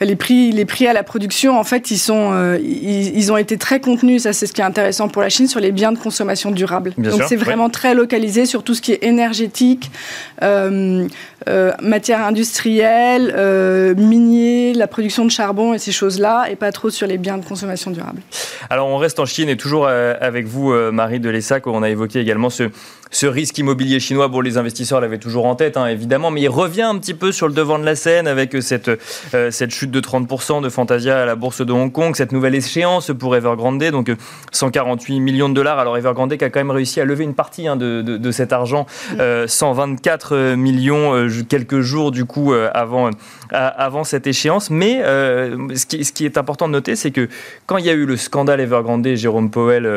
les 0.00 0.16
prix, 0.16 0.52
les 0.52 0.66
prix 0.66 0.86
à 0.86 0.92
la 0.92 1.02
production, 1.02 1.58
en 1.58 1.64
fait, 1.64 1.90
ils, 1.90 1.98
sont, 1.98 2.30
euh, 2.32 2.58
ils, 2.58 3.32
ont 3.32 3.36
été 3.38 3.56
très 3.56 3.80
contenus. 3.80 4.24
Ça, 4.24 4.34
c'est 4.34 4.46
ce 4.46 4.52
qui 4.52 4.60
est 4.60 4.64
intéressant 4.64 5.08
pour 5.08 5.22
la 5.22 5.30
Chine 5.30 5.48
sur 5.48 5.60
les 5.60 5.72
biens 5.72 5.92
de 5.92 5.98
consommation 5.98 6.50
durable. 6.50 6.92
Donc, 6.98 7.22
c'est 7.26 7.36
vraiment 7.36 7.70
très 7.70 7.94
localisé 7.94 8.44
sur 8.44 8.62
tout 8.62 8.74
ce 8.74 8.82
qui 8.82 8.92
est 8.92 9.02
énergétique, 9.02 9.90
euh, 10.42 11.06
euh, 11.48 11.72
matière 11.80 12.26
industrielle, 12.26 13.34
minier, 13.96 14.74
la 14.74 14.86
production 14.86 15.24
de 15.24 15.30
charbon 15.30 15.72
et 15.72 15.78
ces 15.78 15.92
choses-là, 15.92 16.46
et 16.50 16.56
pas 16.56 16.72
trop 16.72 16.90
sur 16.90 17.06
les 17.06 17.16
biens 17.16 17.38
de 17.38 17.44
consommation 17.44 17.90
durable. 17.90 18.20
Alors, 18.68 18.88
on 18.88 18.98
reste 18.98 19.18
en 19.18 19.26
Chine 19.26 19.48
et 19.48 19.56
toujours 19.56 19.86
avec 19.86 20.46
vous, 20.46 20.72
Marie 20.92 21.20
de 21.20 21.30
Lessac, 21.30 21.66
on 21.66 21.82
a 21.82 21.88
évoqué 21.88 22.20
également 22.20 22.50
ce, 22.50 22.64
ce 23.10 23.26
risque 23.26 23.58
immobilier 23.58 24.00
chinois. 24.00 24.28
Bon, 24.28 24.40
les 24.40 24.58
investisseurs 24.58 25.00
l'avaient 25.00 25.18
toujours 25.18 25.46
en 25.46 25.54
tête, 25.54 25.76
hein, 25.76 25.86
évidemment, 25.86 26.30
mais 26.30 26.42
il 26.42 26.48
revient 26.48 26.82
un 26.82 26.98
petit 26.98 27.14
peu 27.14 27.32
sur 27.32 27.48
le 27.48 27.54
devant 27.54 27.78
de 27.78 27.84
la 27.84 27.94
scène 27.94 28.26
avec 28.26 28.56
cette, 28.62 28.90
cette 29.50 29.70
chute 29.70 29.90
de 29.90 30.00
30% 30.00 30.62
de 30.62 30.68
Fantasia 30.68 31.22
à 31.22 31.26
la 31.26 31.34
bourse 31.34 31.64
de 31.64 31.72
Hong 31.72 31.92
Kong, 31.92 32.14
cette 32.16 32.32
nouvelle 32.32 32.54
échéance 32.54 33.12
pour 33.18 33.36
Evergrande, 33.36 33.82
donc 33.84 34.10
148 34.52 35.20
millions 35.20 35.48
de 35.48 35.54
dollars. 35.54 35.78
Alors 35.78 35.96
Evergrande 35.96 36.36
qui 36.36 36.44
a 36.44 36.50
quand 36.50 36.60
même 36.60 36.70
réussi 36.70 37.00
à 37.00 37.04
lever 37.04 37.24
une 37.24 37.34
partie 37.34 37.68
hein, 37.68 37.76
de, 37.76 38.30
cet 38.30 38.52
argent, 38.52 38.86
124 39.46 40.34
euh, 40.34 40.56
millions 40.56 41.14
euh, 41.14 41.28
quelques 41.48 41.80
jours 41.80 42.10
du 42.10 42.24
coup 42.24 42.52
euh, 42.52 42.70
avant, 42.74 43.10
avant 43.50 44.04
cette 44.04 44.26
échéance. 44.26 44.70
Mais 44.70 45.02
ce 45.02 45.86
qui, 45.86 46.04
ce, 46.04 46.12
qui, 46.12 46.24
est 46.24 46.38
important 46.38 46.68
de 46.68 46.72
noter, 46.72 46.96
c'est 46.96 47.10
que 47.10 47.28
quand 47.66 47.78
il 47.78 47.84
y 47.84 47.90
a 47.90 47.92
eu 47.92 48.06
le 48.06 48.16
scandale 48.16 48.60
Evergrande, 48.60 49.06
Jérôme 49.14 49.50
Powell, 49.50 49.88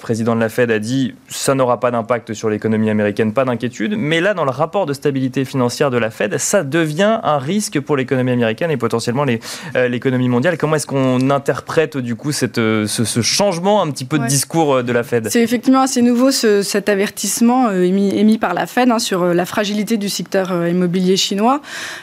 président 0.00 0.34
de 0.34 0.40
la 0.40 0.48
Fed, 0.48 0.70
a 0.70 0.78
dit 0.78 1.14
ça 1.28 1.54
n'aura 1.54 1.80
pas 1.80 1.90
d'impact 1.90 2.34
sur 2.34 2.48
l'économie 2.54 2.90
américaine, 2.90 3.32
pas 3.32 3.44
d'inquiétude. 3.44 3.94
Mais 3.96 4.20
là, 4.20 4.34
dans 4.34 4.44
le 4.44 4.50
rapport 4.50 4.86
de 4.86 4.92
stabilité 4.92 5.44
financière 5.44 5.90
de 5.90 5.98
la 5.98 6.10
Fed, 6.10 6.38
ça 6.38 6.64
devient 6.64 7.20
un 7.22 7.38
risque 7.38 7.80
pour 7.80 7.96
l'économie 7.96 8.32
américaine 8.32 8.70
et 8.70 8.76
potentiellement 8.76 9.24
les 9.24 9.40
l'économie 9.74 10.28
mondiale. 10.28 10.56
Comment 10.56 10.76
est-ce 10.76 10.86
qu'on 10.86 11.30
interprète 11.30 11.96
du 11.96 12.16
coup 12.16 12.32
cette, 12.32 12.56
ce, 12.56 13.20
changement 13.22 13.82
un 13.82 13.90
petit 13.90 14.04
peu 14.04 14.18
de 14.18 14.26
discours 14.26 14.82
de 14.82 14.92
la 14.92 15.02
Fed? 15.02 15.28
C'est 15.30 15.42
effectivement 15.42 15.82
assez 15.82 16.02
nouveau 16.02 16.30
cet 16.30 16.88
avertissement 16.88 17.70
émis, 17.70 18.16
émis, 18.16 18.38
par 18.38 18.54
la 18.54 18.66
Fed 18.66 18.90
hein, 18.90 18.98
sur 18.98 19.24
la 19.24 19.44
fragilité 19.44 19.96
du 19.96 20.08
secteur 20.08 20.66
immobilier 20.66 21.16
chinois. 21.16 21.60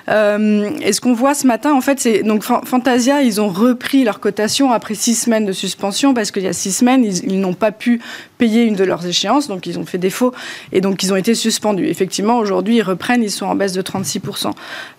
et 0.07 0.93
ce 0.93 1.01
qu'on 1.01 1.13
voit 1.13 1.33
ce 1.33 1.47
matin, 1.47 1.73
en 1.73 1.81
fait, 1.81 1.99
c'est 1.99 2.23
donc 2.23 2.43
Fantasia, 2.43 3.21
ils 3.21 3.41
ont 3.41 3.49
repris 3.49 4.03
leur 4.03 4.19
cotation 4.19 4.71
après 4.71 4.95
six 4.95 5.15
semaines 5.15 5.45
de 5.45 5.51
suspension 5.51 6.13
parce 6.13 6.31
qu'il 6.31 6.43
y 6.43 6.47
a 6.47 6.53
six 6.53 6.71
semaines, 6.71 7.03
ils, 7.03 7.39
n'ont 7.39 7.53
pas 7.53 7.71
pu 7.71 8.01
payer 8.37 8.63
une 8.63 8.75
de 8.75 8.83
leurs 8.83 9.05
échéances, 9.05 9.47
donc 9.47 9.67
ils 9.67 9.77
ont 9.79 9.85
fait 9.85 9.97
défaut 9.97 10.33
et 10.71 10.81
donc 10.81 11.03
ils 11.03 11.13
ont 11.13 11.15
été 11.15 11.35
suspendus. 11.35 11.87
Effectivement, 11.87 12.37
aujourd'hui, 12.37 12.77
ils 12.77 12.81
reprennent, 12.81 13.23
ils 13.23 13.31
sont 13.31 13.45
en 13.45 13.55
baisse 13.55 13.73
de 13.73 13.81
36%. 13.81 14.51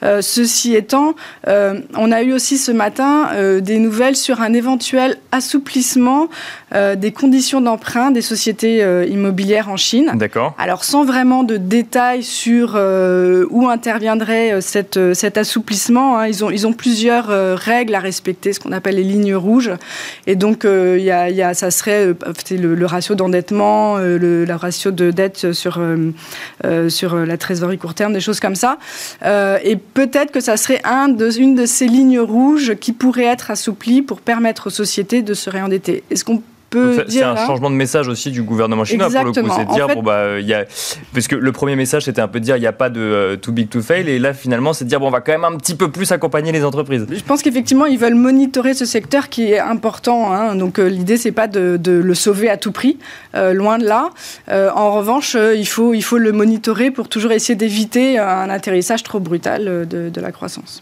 Euh, 0.02 0.20
ceci 0.20 0.74
étant, 0.74 1.14
euh, 1.48 1.80
on 1.96 2.12
a 2.12 2.22
eu 2.22 2.32
aussi 2.32 2.58
ce 2.58 2.72
matin 2.72 3.28
euh, 3.32 3.60
des 3.60 3.78
nouvelles 3.78 4.16
sur 4.16 4.40
un 4.40 4.52
éventuel 4.52 5.16
assouplissement 5.30 6.28
des 6.96 7.12
conditions 7.12 7.60
d'emprunt 7.60 8.10
des 8.12 8.22
sociétés 8.22 8.82
immobilières 9.06 9.68
en 9.68 9.76
Chine. 9.76 10.10
D'accord. 10.14 10.54
Alors, 10.56 10.84
sans 10.84 11.04
vraiment 11.04 11.42
de 11.42 11.58
détails 11.58 12.22
sur 12.22 12.80
où 13.50 13.68
interviendrait 13.68 14.62
cette, 14.62 15.12
cet 15.12 15.36
assouplissement, 15.36 16.16
hein, 16.16 16.28
ils, 16.28 16.46
ont, 16.46 16.50
ils 16.50 16.66
ont 16.66 16.72
plusieurs 16.72 17.26
règles 17.58 17.94
à 17.94 17.98
respecter, 17.98 18.54
ce 18.54 18.60
qu'on 18.60 18.72
appelle 18.72 18.94
les 18.94 19.02
lignes 19.02 19.34
rouges. 19.34 19.70
Et 20.26 20.34
donc, 20.34 20.64
il 20.64 21.02
y 21.02 21.10
a, 21.10 21.28
y 21.28 21.42
a, 21.42 21.52
ça 21.52 21.70
serait 21.70 22.14
le, 22.50 22.74
le 22.74 22.86
ratio 22.86 23.14
d'endettement, 23.16 23.98
le, 23.98 24.46
le 24.46 24.54
ratio 24.54 24.92
de 24.92 25.10
dette 25.10 25.31
sur, 25.36 25.80
sur 26.88 27.16
la 27.16 27.36
trésorerie 27.36 27.78
court 27.78 27.94
terme, 27.94 28.12
des 28.12 28.20
choses 28.20 28.40
comme 28.40 28.54
ça. 28.54 28.78
Euh, 29.24 29.58
et 29.62 29.76
peut-être 29.76 30.32
que 30.32 30.40
ça 30.40 30.56
serait 30.56 30.80
un 30.84 31.08
de, 31.08 31.30
une 31.38 31.54
de 31.54 31.66
ces 31.66 31.86
lignes 31.86 32.20
rouges 32.20 32.74
qui 32.74 32.92
pourrait 32.92 33.24
être 33.24 33.50
assouplie 33.50 34.02
pour 34.02 34.20
permettre 34.20 34.68
aux 34.68 34.70
sociétés 34.70 35.22
de 35.22 35.34
se 35.34 35.50
réendetter. 35.50 36.02
Est-ce 36.10 36.24
qu'on 36.24 36.42
c'est 37.08 37.22
un 37.22 37.36
changement 37.36 37.70
de 37.70 37.74
message 37.74 38.08
aussi 38.08 38.30
du 38.30 38.42
gouvernement 38.42 38.84
chinois 38.84 39.08
pour 39.08 39.24
le 39.24 39.32
coup, 39.32 39.48
c'est 39.56 39.64
de 39.64 39.72
dire 39.72 39.88
bon 39.88 40.02
bah 40.02 40.38
il 40.40 40.46
y 40.46 40.54
a 40.54 40.64
parce 41.14 41.28
que 41.28 41.36
le 41.36 41.52
premier 41.52 41.76
message 41.76 42.04
c'était 42.04 42.20
un 42.20 42.28
peu 42.28 42.40
de 42.40 42.44
dire 42.44 42.56
il 42.56 42.60
n'y 42.60 42.66
a 42.66 42.72
pas 42.72 42.88
de 42.88 43.00
euh, 43.00 43.36
too 43.36 43.52
big 43.52 43.68
to 43.68 43.80
fail 43.80 44.08
et 44.08 44.18
là 44.18 44.34
finalement 44.34 44.72
c'est 44.72 44.84
de 44.84 44.88
dire 44.88 45.00
bon 45.00 45.08
on 45.08 45.10
va 45.10 45.20
quand 45.20 45.32
même 45.32 45.44
un 45.44 45.56
petit 45.56 45.74
peu 45.74 45.90
plus 45.90 46.10
accompagner 46.12 46.52
les 46.52 46.64
entreprises. 46.64 47.06
Je 47.10 47.22
pense 47.22 47.42
qu'effectivement 47.42 47.86
ils 47.86 47.98
veulent 47.98 48.14
monitorer 48.14 48.74
ce 48.74 48.84
secteur 48.84 49.28
qui 49.28 49.52
est 49.52 49.58
important 49.58 50.32
hein. 50.32 50.54
donc 50.54 50.78
euh, 50.78 50.88
l'idée 50.88 51.16
c'est 51.16 51.32
pas 51.32 51.48
de, 51.48 51.78
le 51.84 52.14
sauver 52.14 52.48
à 52.48 52.56
tout 52.56 52.72
prix 52.72 52.98
euh, 53.34 53.52
loin 53.52 53.78
de 53.78 53.84
là. 53.84 54.10
en 54.50 54.92
revanche 54.92 55.36
il 55.36 55.66
faut 55.66 55.94
il 55.94 56.02
faut 56.02 56.18
le 56.18 56.32
monitorer 56.32 56.90
pour 56.90 57.08
toujours 57.08 57.32
essayer 57.32 57.54
d'éviter 57.54 58.18
un 58.18 58.48
atterrissage 58.50 59.02
trop 59.02 59.20
brutal 59.20 59.86
de, 59.88 60.08
de 60.08 60.20
la 60.20 60.32
croissance. 60.32 60.80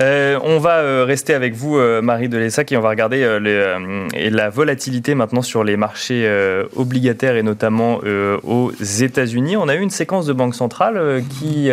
on 0.00 0.58
va 0.58 1.04
rester 1.04 1.34
avec 1.34 1.54
vous 1.54 1.78
Marie 2.02 2.28
Delessac 2.28 2.70
et 2.72 2.76
on 2.76 2.80
va 2.80 2.90
regarder 2.90 3.38
les, 3.40 4.30
la 4.30 4.50
volatilité 4.50 5.07
maintenant 5.14 5.42
sur 5.42 5.64
les 5.64 5.76
marchés 5.76 6.26
euh, 6.26 6.64
obligataires 6.76 7.36
et 7.36 7.42
notamment 7.42 8.00
euh, 8.04 8.38
aux 8.42 8.72
États-Unis. 8.72 9.56
On 9.56 9.68
a 9.68 9.74
eu 9.74 9.80
une 9.80 9.90
séquence 9.90 10.26
de 10.26 10.32
banque 10.32 10.54
centrale 10.54 10.96
euh, 10.96 11.20
qui. 11.20 11.70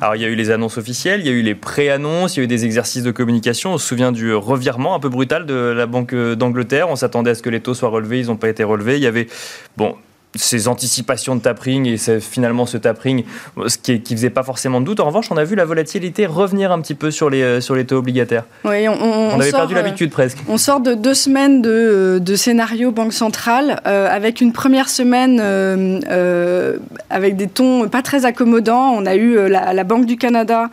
alors, 0.00 0.16
il 0.16 0.22
y 0.22 0.24
a 0.24 0.28
eu 0.28 0.34
les 0.34 0.50
annonces 0.50 0.78
officielles, 0.78 1.20
il 1.20 1.26
y 1.26 1.30
a 1.30 1.32
eu 1.32 1.42
les 1.42 1.54
pré-annonces, 1.54 2.36
il 2.36 2.40
y 2.40 2.42
a 2.42 2.44
eu 2.44 2.48
des 2.48 2.64
exercices 2.64 3.02
de 3.02 3.10
communication. 3.10 3.74
On 3.74 3.78
se 3.78 3.86
souvient 3.86 4.12
du 4.12 4.34
revirement 4.34 4.94
un 4.94 5.00
peu 5.00 5.08
brutal 5.08 5.46
de 5.46 5.54
la 5.54 5.86
Banque 5.86 6.14
d'Angleterre. 6.14 6.88
On 6.90 6.96
s'attendait 6.96 7.30
à 7.30 7.34
ce 7.34 7.42
que 7.42 7.50
les 7.50 7.60
taux 7.60 7.74
soient 7.74 7.88
relevés, 7.88 8.20
ils 8.20 8.26
n'ont 8.26 8.36
pas 8.36 8.48
été 8.48 8.64
relevés. 8.64 8.96
Il 8.96 9.02
y 9.02 9.06
avait. 9.06 9.26
Bon, 9.76 9.96
ces 10.36 10.68
anticipations 10.68 11.36
de 11.36 11.40
tapering 11.40 11.86
et 11.86 12.20
finalement 12.20 12.66
ce 12.66 12.76
tapering 12.76 13.24
ce 13.66 13.78
qui, 13.78 14.00
qui 14.00 14.14
faisait 14.14 14.30
pas 14.30 14.42
forcément 14.42 14.80
de 14.80 14.86
doute. 14.86 15.00
En 15.00 15.06
revanche, 15.06 15.30
on 15.30 15.36
a 15.36 15.44
vu 15.44 15.56
la 15.56 15.64
volatilité 15.64 16.26
revenir 16.26 16.72
un 16.72 16.80
petit 16.80 16.94
peu 16.94 17.10
sur 17.10 17.30
les, 17.30 17.42
euh, 17.42 17.60
sur 17.60 17.74
les 17.74 17.84
taux 17.84 17.96
obligataires. 17.96 18.44
Oui, 18.64 18.88
on, 18.88 19.40
avait 19.40 19.50
perdu 19.50 19.74
l'habitude 19.74 20.10
euh, 20.10 20.12
presque. 20.12 20.38
On 20.48 20.58
sort 20.58 20.80
de 20.80 20.94
deux 20.94 21.14
semaines 21.14 21.62
de, 21.62 22.18
de 22.20 22.36
scénario 22.36 22.90
Banque 22.90 23.12
centrale 23.12 23.80
euh, 23.86 24.08
avec 24.10 24.40
une 24.40 24.52
première 24.52 24.88
semaine 24.88 25.40
avec 27.10 27.36
des 27.36 27.46
tons 27.46 27.88
pas 27.88 28.02
très 28.02 28.24
accommodants. 28.24 28.92
On 28.92 29.06
a 29.06 29.14
eu 29.14 29.48
la, 29.48 29.84
Banque 29.84 30.06
du 30.06 30.16
Canada 30.16 30.70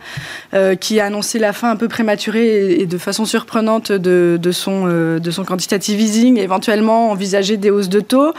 qui 0.80 1.00
a 1.00 1.06
annoncé 1.06 1.38
la 1.38 1.52
fin 1.52 1.70
un 1.70 1.76
peu 1.76 1.88
prématurée 1.88 2.80
et, 2.80 2.86
de 2.86 2.98
façon 2.98 3.24
surprenante 3.24 3.92
de, 3.92 4.38
de, 4.40 4.52
son, 4.52 4.86
de 4.86 5.30
son 5.30 5.44
quantitative 5.44 6.00
easing, 6.00 6.38
éventuellement 6.38 7.10
envisager 7.10 7.56
des 7.56 7.70
hausses 7.70 7.88
de 7.88 8.00
taux. 8.00 8.32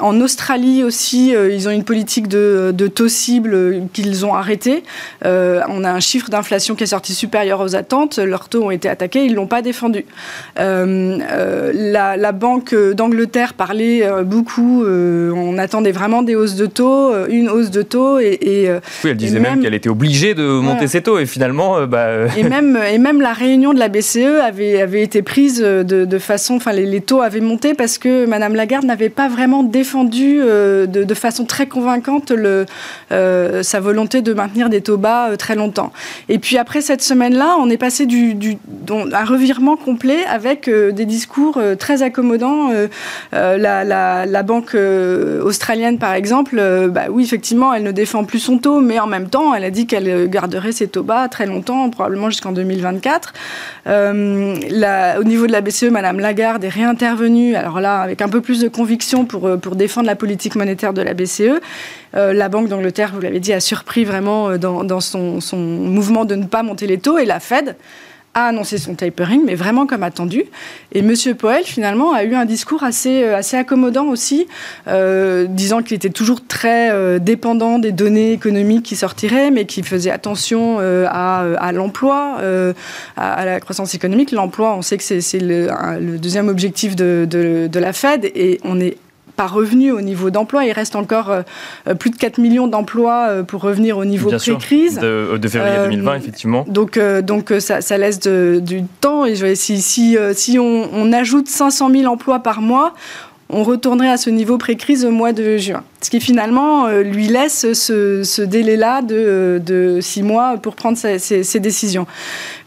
En 0.00 0.20
Australie 0.20 0.82
aussi, 0.82 1.34
euh, 1.34 1.52
ils 1.52 1.68
ont 1.68 1.70
une 1.70 1.84
politique 1.84 2.28
de, 2.28 2.72
taux 2.94 3.08
cible 3.08 3.82
qu'ils 3.92 4.24
ont 4.26 4.34
arrêtée. 4.34 4.82
Euh, 5.24 5.60
on 5.68 5.84
a 5.84 5.90
un 5.90 6.00
chiffre 6.00 6.30
d'inflation 6.30 6.74
qui 6.74 6.84
est 6.84 6.88
sorti 6.88 7.14
supérieur 7.14 7.60
aux 7.60 7.76
attentes. 7.76 8.18
Leurs 8.18 8.48
taux 8.48 8.64
ont 8.64 8.70
été 8.70 8.88
attaqués, 8.88 9.24
ils 9.24 9.32
ne 9.32 9.36
l'ont 9.36 9.46
pas 9.46 9.62
défendu. 9.62 10.04
Euh, 10.58 11.72
la, 11.72 12.32
Banque 12.32 12.74
d'Angleterre 12.74 13.54
parlait 13.54 14.04
beaucoup. 14.24 14.84
on 14.84 15.58
attendait 15.58 15.92
vraiment 15.92 16.22
des 16.22 16.36
hausses 16.36 16.54
de 16.54 16.66
taux, 16.66 17.12
une 17.28 17.48
hausse 17.48 17.70
de 17.70 17.82
taux. 17.82 18.18
Et, 18.18 18.70
oui, 19.04 19.10
elle 19.10 19.16
disait 19.16 19.40
même, 19.40 19.60
qu'elle 19.60 19.74
était 19.74 19.88
obligée 19.88 20.34
de 20.34 20.44
monter 20.44 20.86
ses 20.86 21.02
taux. 21.02 21.18
Et 21.18 21.26
finalement, 21.26 21.86
bah... 21.86 22.26
et, 22.38 22.44
même, 22.44 22.78
et 22.92 22.98
même 22.98 23.20
la 23.20 23.32
réunion 23.32 23.74
de 23.74 23.78
la 23.78 23.88
BCE 23.88 24.40
avait, 24.42 24.80
avait 24.80 25.02
été 25.02 25.22
prise 25.22 25.60
de, 25.60 26.18
façon. 26.18 26.54
Enfin, 26.54 26.72
les, 26.72 26.86
les, 26.86 27.00
taux 27.00 27.20
avaient 27.20 27.40
monté 27.40 27.74
parce 27.74 27.98
que 27.98 28.26
Mme 28.26 28.54
Lagarde 28.54 28.84
n'avait 28.84 29.08
pas 29.08 29.28
vraiment 29.28 29.62
défendu 29.62 29.89
défendu 29.90 30.38
euh, 30.40 30.86
de, 30.86 31.14
façon 31.14 31.44
très 31.44 31.66
convaincante 31.66 32.32
euh, 32.32 33.62
sa 33.64 33.80
volonté 33.80 34.22
de 34.22 34.32
maintenir 34.32 34.68
des 34.68 34.82
taux 34.82 34.98
bas 34.98 35.30
euh, 35.30 35.36
très 35.36 35.56
longtemps. 35.56 35.92
Et 36.28 36.38
puis 36.38 36.58
après 36.58 36.80
cette 36.80 37.02
semaine-là, 37.02 37.56
on 37.58 37.68
est 37.68 37.76
passé 37.76 38.06
du, 38.06 38.34
du 38.34 38.56
un 38.88 39.24
revirement 39.24 39.76
complet 39.76 40.24
avec 40.26 40.70
des 40.70 41.04
discours 41.04 41.60
très 41.78 42.02
accommodants. 42.02 42.70
La, 43.32 43.84
la, 43.84 44.42
banque 44.42 44.76
australienne, 45.44 45.98
par 45.98 46.14
exemple, 46.14 46.60
bah 46.90 47.04
oui, 47.10 47.24
effectivement, 47.24 47.74
elle 47.74 47.82
ne 47.82 47.92
défend 47.92 48.24
plus 48.24 48.38
son 48.38 48.58
taux, 48.58 48.80
mais 48.80 48.98
en 48.98 49.06
même 49.06 49.28
temps, 49.28 49.54
elle 49.54 49.64
a 49.64 49.70
dit 49.70 49.86
qu'elle 49.86 50.28
garderait 50.28 50.72
ses 50.72 50.88
taux 50.88 51.02
bas 51.02 51.28
très 51.28 51.46
longtemps, 51.46 51.88
probablement 51.90 52.30
jusqu'en 52.30 52.52
2024. 52.52 53.32
au 53.86 55.24
niveau 55.24 55.46
de 55.46 55.52
la 55.52 55.60
BCE, 55.60 55.90
Madame 55.90 56.20
Lagarde 56.20 56.64
est 56.64 56.68
réintervenue, 56.68 57.54
alors 57.54 57.80
là, 57.80 58.00
avec 58.00 58.22
un 58.22 58.28
peu 58.28 58.40
plus 58.40 58.60
de 58.60 58.68
conviction 58.68 59.24
pour, 59.24 59.58
pour 59.58 59.76
défendre 59.80 60.06
la 60.06 60.16
politique 60.16 60.56
monétaire 60.56 60.92
de 60.92 61.02
la 61.02 61.14
BCE. 61.14 61.60
Euh, 62.14 62.32
la 62.32 62.48
Banque 62.48 62.68
d'Angleterre, 62.68 63.12
vous 63.14 63.20
l'avez 63.20 63.40
dit, 63.40 63.52
a 63.52 63.60
surpris 63.60 64.04
vraiment 64.04 64.50
euh, 64.50 64.58
dans, 64.58 65.00
son, 65.00 65.40
mouvement 65.56 66.24
de 66.24 66.34
ne 66.34 66.44
pas 66.44 66.62
monter 66.62 66.86
les 66.86 66.98
taux. 66.98 67.18
Et 67.18 67.24
la 67.24 67.40
Fed 67.40 67.76
a 68.34 68.48
annoncé 68.48 68.76
son 68.78 68.94
tapering, 68.94 69.42
mais 69.44 69.54
vraiment 69.54 69.86
comme 69.86 70.02
attendu. 70.02 70.44
Et 70.92 71.00
M. 71.00 71.14
Powell, 71.36 71.64
finalement, 71.64 72.12
a 72.12 72.24
eu 72.24 72.34
un 72.34 72.44
discours 72.44 72.82
assez, 72.84 73.24
euh, 73.24 73.40
accommodant 73.54 74.06
aussi, 74.06 74.46
disant 74.86 75.82
qu'il 75.82 75.96
était 75.96 76.10
toujours 76.10 76.46
très 76.46 77.18
dépendant 77.18 77.78
des 77.78 77.90
données 77.90 78.32
économiques 78.32 78.84
qui 78.84 78.96
sortiraient, 78.96 79.50
mais 79.50 79.64
qu'il 79.64 79.84
faisait 79.84 80.12
attention 80.12 80.78
à, 80.78 81.72
l'emploi, 81.72 82.36
à, 83.16 83.44
la 83.44 83.60
croissance 83.60 83.94
économique. 83.94 84.30
L'emploi, 84.30 84.76
on 84.76 84.82
sait 84.82 84.98
que 84.98 85.02
c'est 85.02 85.40
le, 85.40 86.18
deuxième 86.18 86.48
objectif 86.48 86.94
de 86.94 87.78
la 87.78 87.92
Fed, 87.92 88.26
et 88.26 88.60
on 88.62 88.78
est 88.78 88.96
revenu 89.46 89.92
au 89.92 90.00
niveau 90.00 90.30
d'emploi. 90.30 90.64
Il 90.64 90.72
reste 90.72 90.96
encore 90.96 91.30
euh, 91.30 91.42
euh, 91.88 91.94
plus 91.94 92.10
de 92.10 92.16
4 92.16 92.38
millions 92.38 92.66
d'emplois 92.66 93.28
euh, 93.28 93.42
pour 93.42 93.62
revenir 93.62 93.98
au 93.98 94.04
niveau 94.04 94.30
pré-crise. 94.30 94.98
De, 94.98 95.36
de, 95.36 95.48
février 95.48 95.76
2020, 95.84 96.14
effectivement. 96.16 96.64
Donc, 96.68 96.98
donc 97.22 97.52
ça, 97.58 97.80
ça 97.80 97.98
laisse 97.98 98.20
du 98.20 98.84
temps. 99.00 99.24
Et 99.24 99.54
si, 99.54 99.80
si, 99.80 100.16
si 100.34 100.58
on, 100.58 100.88
on 100.92 101.12
ajoute 101.12 101.48
500 101.48 101.90
000 101.90 102.12
emplois 102.12 102.40
par 102.40 102.60
mois, 102.60 102.94
on 103.52 103.62
retournerait 103.62 104.10
à 104.10 104.16
ce 104.16 104.30
niveau 104.30 104.58
pré-crise 104.58 105.04
au 105.04 105.10
mois 105.10 105.32
de 105.32 105.56
juin. 105.56 105.82
Ce 106.00 106.10
qui 106.10 106.20
finalement 106.20 106.86
euh, 106.86 107.02
lui 107.02 107.26
laisse 107.26 107.72
ce, 107.72 108.42
délai-là 108.42 109.02
de, 109.02 109.98
six 110.00 110.22
mois 110.22 110.56
pour 110.56 110.74
prendre 110.74 110.96
ses, 110.96 111.60
décisions. 111.60 112.06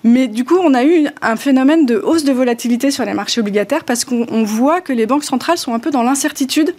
Mais 0.04 0.28
du 0.28 0.44
coup, 0.44 0.58
on 0.58 0.74
a 0.74 0.84
eu 0.84 1.08
un 1.22 1.36
phénomène 1.36 1.86
de 1.86 1.96
hausse 1.96 2.24
de 2.24 2.32
volatilité 2.32 2.92
sur 2.92 3.06
les 3.06 3.14
marchés 3.14 3.42
obligataires 3.42 3.84
parce 3.84 4.06
qu'on 4.06 4.44
voit 4.44 4.82
que 4.82 4.94
les 4.94 5.06
banques 5.06 5.24
centrales 5.24 5.58
sont 5.58 5.74
un 5.74 5.80
peu 5.80 5.92
dans 5.92 6.04
l'incertitude 6.04 6.76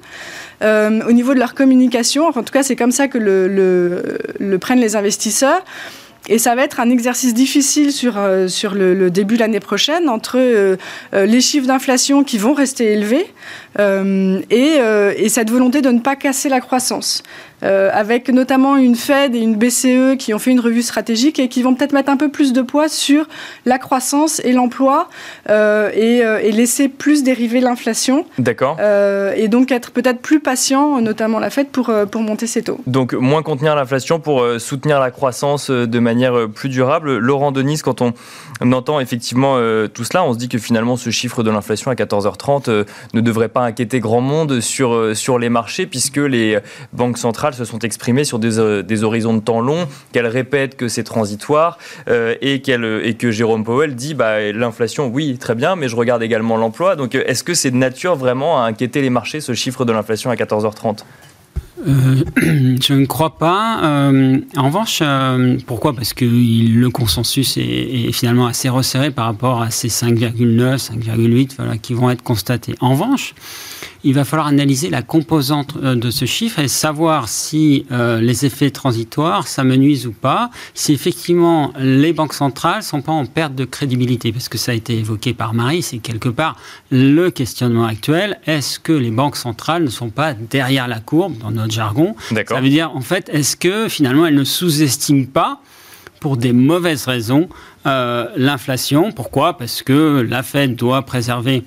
euh, 0.62 1.00
au 1.08 1.12
niveau 1.12 1.34
de 1.34 1.38
leur 1.38 1.54
communication. 1.54 2.26
en 2.26 2.32
tout 2.32 2.52
cas, 2.52 2.62
c'est 2.62 2.76
comme 2.76 2.92
ça 2.92 3.08
que 3.08 3.18
le 3.18 4.58
prennent 4.58 4.80
les 4.80 4.96
investisseurs. 4.96 5.62
Et 6.28 6.38
ça 6.38 6.54
va 6.54 6.62
être 6.62 6.80
un 6.80 6.88
exercice 6.88 7.34
difficile 7.34 7.92
sur, 7.92 8.14
euh, 8.16 8.48
sur 8.48 8.74
le, 8.74 9.10
début 9.10 9.34
de 9.34 9.40
l'année 9.40 9.60
prochaine 9.60 10.08
entre 10.08 10.38
euh, 10.38 10.76
euh, 11.12 11.26
les 11.26 11.42
chiffres 11.42 11.66
d'inflation 11.66 12.24
qui 12.24 12.38
vont 12.38 12.54
rester 12.54 12.92
élevés 12.92 13.26
et, 13.78 14.78
et, 15.18 15.28
cette 15.28 15.50
volonté 15.50 15.82
de 15.82 15.90
ne 15.90 15.98
pas 15.98 16.14
casser 16.14 16.48
la 16.48 16.60
croissance. 16.60 17.24
avec 17.60 18.28
notamment 18.28 18.76
une 18.76 18.94
Fed 18.94 19.34
et 19.34 19.40
une 19.40 19.56
BCE 19.56 20.16
qui 20.16 20.32
ont 20.32 20.38
fait 20.38 20.52
une 20.52 20.60
revue 20.60 20.82
stratégique 20.82 21.40
et 21.40 21.48
qui 21.48 21.60
vont 21.62 21.74
peut-être 21.74 21.92
mettre 21.92 22.08
un 22.08 22.16
peu 22.16 22.30
plus 22.30 22.52
de 22.52 22.62
poids 22.62 22.88
sur 22.88 23.26
la 23.66 23.78
croissance 23.78 24.40
et 24.44 24.52
l'emploi 24.52 25.08
et, 25.48 26.18
et, 26.18 26.52
laisser 26.52 26.88
plus 26.88 27.24
dériver 27.24 27.60
l'inflation. 27.60 28.26
D'accord. 28.38 28.78
et 28.80 29.48
donc 29.48 29.72
être 29.72 29.90
peut-être 29.90 30.20
plus 30.20 30.38
patient, 30.38 31.00
notamment 31.00 31.40
la 31.40 31.50
Fed, 31.50 31.66
pour, 31.66 31.92
pour 32.12 32.20
monter 32.20 32.46
ses 32.46 32.62
taux. 32.62 32.78
Donc 32.86 33.12
moins 33.12 33.42
contenir 33.42 33.74
l'inflation 33.74 34.20
pour 34.20 34.46
soutenir 34.60 35.00
la 35.00 35.10
croissance 35.10 35.68
de 35.68 35.98
manière 35.98 36.13
plus 36.54 36.68
durable. 36.68 37.18
Laurent 37.18 37.52
Denis, 37.52 37.78
quand 37.78 38.02
on 38.02 38.12
entend 38.72 39.00
effectivement 39.00 39.58
tout 39.92 40.04
cela, 40.04 40.24
on 40.24 40.32
se 40.32 40.38
dit 40.38 40.48
que 40.48 40.58
finalement 40.58 40.96
ce 40.96 41.10
chiffre 41.10 41.42
de 41.42 41.50
l'inflation 41.50 41.90
à 41.90 41.94
14h30 41.94 42.64
euh, 42.68 42.84
ne 43.14 43.20
devrait 43.20 43.48
pas 43.48 43.62
inquiéter 43.62 44.00
grand 44.00 44.20
monde 44.20 44.60
sur, 44.60 44.92
euh, 44.92 45.14
sur 45.14 45.38
les 45.38 45.48
marchés 45.48 45.86
puisque 45.86 46.16
les 46.16 46.58
banques 46.92 47.18
centrales 47.18 47.54
se 47.54 47.64
sont 47.64 47.78
exprimées 47.80 48.24
sur 48.24 48.38
des, 48.38 48.58
euh, 48.58 48.82
des 48.82 49.04
horizons 49.04 49.34
de 49.34 49.40
temps 49.40 49.60
longs, 49.60 49.86
qu'elles 50.12 50.26
répètent 50.26 50.76
que 50.76 50.88
c'est 50.88 51.04
transitoire 51.04 51.78
et, 52.08 52.54
et 52.54 53.14
que 53.14 53.30
Jérôme 53.30 53.64
Powell 53.64 53.94
dit 53.94 54.14
bah, 54.14 54.52
l'inflation, 54.52 55.06
oui, 55.06 55.38
très 55.38 55.54
bien, 55.54 55.76
mais 55.76 55.88
je 55.88 55.96
regarde 55.96 56.22
également 56.22 56.56
l'emploi. 56.56 56.96
Donc 56.96 57.14
est-ce 57.14 57.44
que 57.44 57.54
c'est 57.54 57.70
de 57.70 57.76
nature 57.76 58.16
vraiment 58.16 58.62
à 58.62 58.66
inquiéter 58.66 59.00
les 59.00 59.10
marchés 59.10 59.40
ce 59.40 59.54
chiffre 59.54 59.84
de 59.84 59.92
l'inflation 59.92 60.30
à 60.30 60.34
14h30 60.34 61.00
euh, 61.86 62.24
je 62.80 62.94
ne 62.94 63.06
crois 63.06 63.36
pas. 63.36 63.80
Euh, 63.82 64.38
en 64.56 64.66
revanche, 64.66 65.00
euh, 65.02 65.58
pourquoi? 65.66 65.94
Parce 65.94 66.14
que 66.14 66.24
le 66.24 66.88
consensus 66.90 67.56
est, 67.56 68.12
finalement 68.12 68.46
assez 68.46 68.68
resserré 68.68 69.10
par 69.10 69.26
rapport 69.26 69.62
à 69.62 69.70
ces 69.70 69.88
5,9, 69.88 70.78
5,8 70.78 71.52
voilà, 71.56 71.76
qui 71.78 71.94
vont 71.94 72.10
être 72.10 72.22
constatés. 72.22 72.74
En 72.80 72.90
revanche, 72.90 73.34
il 74.04 74.14
va 74.14 74.24
falloir 74.24 74.46
analyser 74.46 74.90
la 74.90 75.02
composante 75.02 75.74
euh, 75.82 75.94
de 75.94 76.10
ce 76.10 76.26
chiffre 76.26 76.58
et 76.58 76.68
savoir 76.68 77.28
si 77.28 77.86
euh, 77.90 78.20
les 78.20 78.44
effets 78.44 78.70
transitoires 78.70 79.48
s'amenuisent 79.48 80.06
ou 80.06 80.12
pas, 80.12 80.50
si 80.74 80.92
effectivement 80.92 81.72
les 81.78 82.12
banques 82.12 82.34
centrales 82.34 82.82
sont 82.82 83.00
pas 83.00 83.12
en 83.12 83.24
perte 83.24 83.54
de 83.54 83.64
crédibilité, 83.64 84.30
parce 84.30 84.48
que 84.48 84.58
ça 84.58 84.72
a 84.72 84.74
été 84.74 84.98
évoqué 84.98 85.32
par 85.32 85.54
Marie, 85.54 85.82
c'est 85.82 85.98
quelque 85.98 86.28
part 86.28 86.56
le 86.90 87.30
questionnement 87.30 87.86
actuel. 87.86 88.38
Est-ce 88.46 88.78
que 88.78 88.92
les 88.92 89.10
banques 89.10 89.36
centrales 89.36 89.84
ne 89.84 89.90
sont 89.90 90.10
pas 90.10 90.34
derrière 90.34 90.86
la 90.86 91.00
courbe, 91.00 91.38
dans 91.38 91.50
notre 91.50 91.72
jargon? 91.72 92.14
Ça 92.46 92.60
veut 92.60 92.68
dire, 92.68 92.94
en 92.94 93.00
fait, 93.00 93.30
est-ce 93.32 93.56
que 93.56 93.88
finalement 93.88 94.26
elles 94.26 94.34
ne 94.34 94.44
sous-estiment 94.44 95.26
pas 95.26 95.60
pour 96.20 96.36
des 96.36 96.52
mauvaises 96.52 97.06
raisons 97.06 97.48
euh, 97.86 98.26
l'inflation? 98.36 99.12
Pourquoi? 99.12 99.56
Parce 99.56 99.82
que 99.82 100.26
la 100.28 100.42
Fed 100.42 100.76
doit 100.76 101.02
préserver 101.02 101.64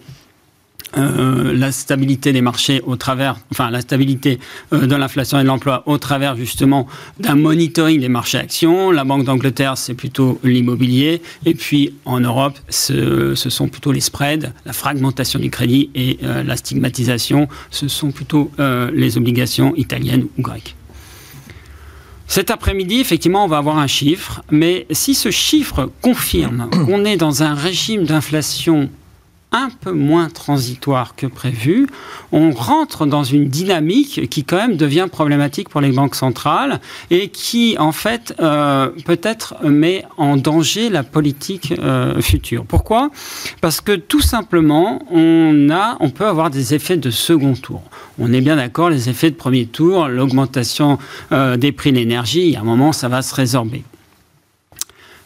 euh, 0.96 1.53
la 1.53 1.72
stabilité 1.72 2.32
des 2.32 2.41
marchés 2.41 2.82
au 2.86 2.96
travers, 2.96 3.38
enfin 3.51 3.70
la 3.70 3.82
stabilité 3.82 4.39
euh, 4.74 4.88
de 4.88 4.96
l'inflation 4.96 5.38
et 5.39 5.44
de 5.44 5.48
l'emploi 5.48 5.84
au 5.86 5.98
travers 5.98 6.38
justement 6.38 6.88
d'un 7.20 7.36
monitoring 7.36 8.00
des 8.00 8.10
marchés 8.10 8.38
actions. 8.38 8.91
La 8.91 9.03
Banque 9.03 9.25
d'Angleterre, 9.25 9.77
c'est 9.77 9.94
plutôt 9.94 10.39
l'immobilier. 10.44 11.22
Et 11.46 11.56
puis 11.56 11.94
en 12.06 12.22
Europe, 12.22 12.58
ce, 12.70 13.36
sont 13.36 13.67
plutôt 13.67 13.91
les 13.91 14.00
spreads, 14.00 14.53
la 14.65 14.74
fragmentation 14.74 15.39
du 15.39 15.50
crédit 15.50 15.89
et 15.94 16.20
euh, 16.24 16.44
la 16.44 16.56
stigmatisation. 16.56 17.48
Ce 17.70 17.88
sont 17.88 18.12
plutôt 18.12 18.51
les 18.58 19.17
obligations 19.17 19.75
italiennes 19.75 20.27
ou 20.38 20.41
grecques. 20.41 20.75
Cet 22.27 22.51
après-midi, 22.51 23.00
effectivement, 23.00 23.46
on 23.46 23.48
va 23.48 23.58
avoir 23.58 23.77
un 23.77 23.88
chiffre, 23.88 24.44
mais 24.51 24.86
si 24.91 25.15
ce 25.15 25.32
chiffre 25.32 25.89
confirme 26.01 26.70
qu'on 26.86 27.06
est 27.06 27.17
dans 27.17 27.44
un 27.44 27.53
régime 27.53 28.03
d'inflation 28.03 28.89
un 29.51 29.69
peu 29.69 29.91
moins 29.91 30.29
transitoire 30.29 31.15
que 31.15 31.25
prévu, 31.25 31.87
on 32.31 32.51
rentre 32.51 33.05
dans 33.05 33.23
une 33.23 33.47
dynamique 33.47 34.29
qui 34.29 34.43
quand 34.43 34.57
même 34.57 34.75
devient 34.75 35.07
problématique 35.09 35.69
pour 35.69 35.79
les 35.79 35.91
banques 35.91 36.15
centrales 36.15 36.81
et 37.11 37.29
qui 37.29 37.77
en 37.79 37.93
fait 37.93 38.35
euh, 38.39 38.89
peut-être 39.05 39.55
met 39.63 40.03
en 40.17 40.35
danger 40.35 40.89
la 40.89 41.03
politique 41.03 41.73
euh, 41.79 42.21
future. 42.21 42.65
Pourquoi? 42.65 43.09
Parce 43.61 43.79
que 43.79 43.93
tout 43.95 44.21
simplement 44.21 45.01
on 45.11 45.69
a, 45.69 45.95
on 46.01 46.09
peut 46.09 46.27
avoir 46.27 46.49
des 46.49 46.73
effets 46.73 46.97
de 46.97 47.09
second 47.09 47.53
tour. 47.53 47.81
On 48.19 48.33
est 48.33 48.41
bien 48.41 48.57
d'accord, 48.57 48.89
les 48.89 49.09
effets 49.09 49.31
de 49.31 49.35
premier 49.35 49.65
tour, 49.65 50.09
l'augmentation 50.09 50.97
euh, 51.31 51.55
des 51.55 51.71
prix 51.71 51.91
de 51.91 51.97
l'énergie, 51.97 52.55
à 52.57 52.61
un 52.61 52.63
moment 52.63 52.91
ça 52.91 53.07
va 53.07 53.21
se 53.21 53.33
résorber. 53.33 53.83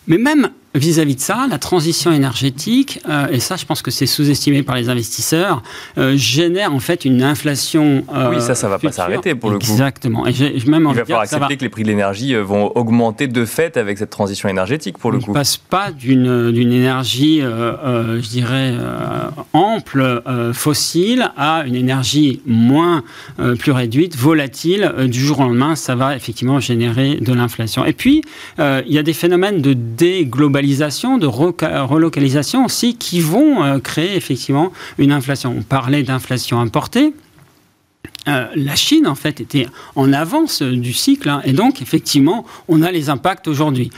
Mais 0.07 0.17
même 0.17 0.51
vis-à-vis 0.73 1.15
de 1.15 1.19
ça, 1.19 1.47
la 1.49 1.57
transition 1.57 2.11
énergétique, 2.11 3.01
euh, 3.09 3.27
et 3.29 3.39
ça 3.39 3.57
je 3.57 3.65
pense 3.65 3.81
que 3.81 3.91
c'est 3.91 4.05
sous-estimé 4.05 4.63
par 4.63 4.75
les 4.75 4.89
investisseurs, 4.89 5.61
euh, 5.97 6.15
génère 6.15 6.73
en 6.73 6.79
fait 6.79 7.03
une 7.03 7.23
inflation. 7.23 8.05
Euh, 8.15 8.29
oui, 8.29 8.41
ça, 8.41 8.55
ça 8.55 8.69
va 8.69 8.79
pas 8.79 8.91
s'arrêter 8.91 9.35
pour 9.35 9.49
le 9.49 9.59
coup. 9.59 9.65
Exactement. 9.65 10.25
Et 10.27 10.33
même 10.67 10.87
Il 10.89 10.95
va 10.95 11.05
falloir 11.05 11.21
accepter 11.21 11.57
que 11.57 11.63
les 11.63 11.69
prix 11.69 11.83
de 11.83 11.89
l'énergie 11.89 12.35
vont 12.35 12.71
augmenter 12.75 13.27
de 13.27 13.45
fait 13.45 13.75
avec 13.75 13.97
cette 13.97 14.09
transition 14.09 14.47
énergétique 14.47 14.97
pour 14.97 15.11
le 15.11 15.19
coup. 15.19 15.25
On 15.27 15.33
ne 15.33 15.35
passe 15.39 15.57
pas 15.57 15.91
d'une 15.91 16.55
énergie, 16.55 17.41
je 17.41 18.29
dirais, 18.29 18.73
ample, 19.53 20.21
fossile, 20.53 21.31
à 21.37 21.63
une 21.65 21.75
énergie 21.75 22.41
moins, 22.45 23.03
plus 23.59 23.71
réduite, 23.71 24.15
volatile. 24.15 24.93
du 25.07 25.19
jour 25.19 25.39
au 25.39 25.43
lendemain, 25.43 25.75
ça 25.75 25.95
va 25.95 26.15
effectivement 26.15 26.59
générer 26.59 27.15
de 27.15 27.33
l'inflation. 27.33 27.85
Et 27.85 27.93
puis, 27.93 28.23
il 28.59 28.93
y 28.93 28.97
a 28.97 29.03
des 29.03 29.13
phénomènes 29.13 29.61
de 29.61 29.73
déglobalisation 29.73 30.60
de 30.61 31.25
relocalisation 31.25 32.65
aussi, 32.65 32.95
qui 32.95 33.19
vont 33.19 33.63
euh, 33.63 33.79
créer 33.79 34.15
effectivement 34.15 34.71
une 34.97 35.11
inflation. 35.11 35.55
On 35.57 35.61
parlait 35.61 36.03
d'inflation 36.03 36.59
importée. 36.59 37.13
Euh, 38.27 38.47
la 38.55 38.75
Chine, 38.75 39.07
en 39.07 39.15
fait, 39.15 39.41
était 39.41 39.67
en 39.95 40.13
avance 40.13 40.61
du 40.61 40.93
cycle, 40.93 41.29
hein, 41.29 41.41
et 41.43 41.53
donc, 41.53 41.81
effectivement, 41.81 42.45
on 42.67 42.81
a 42.81 42.91
les 42.91 43.09
impacts 43.09 43.47
aujourd'hui. 43.47 43.89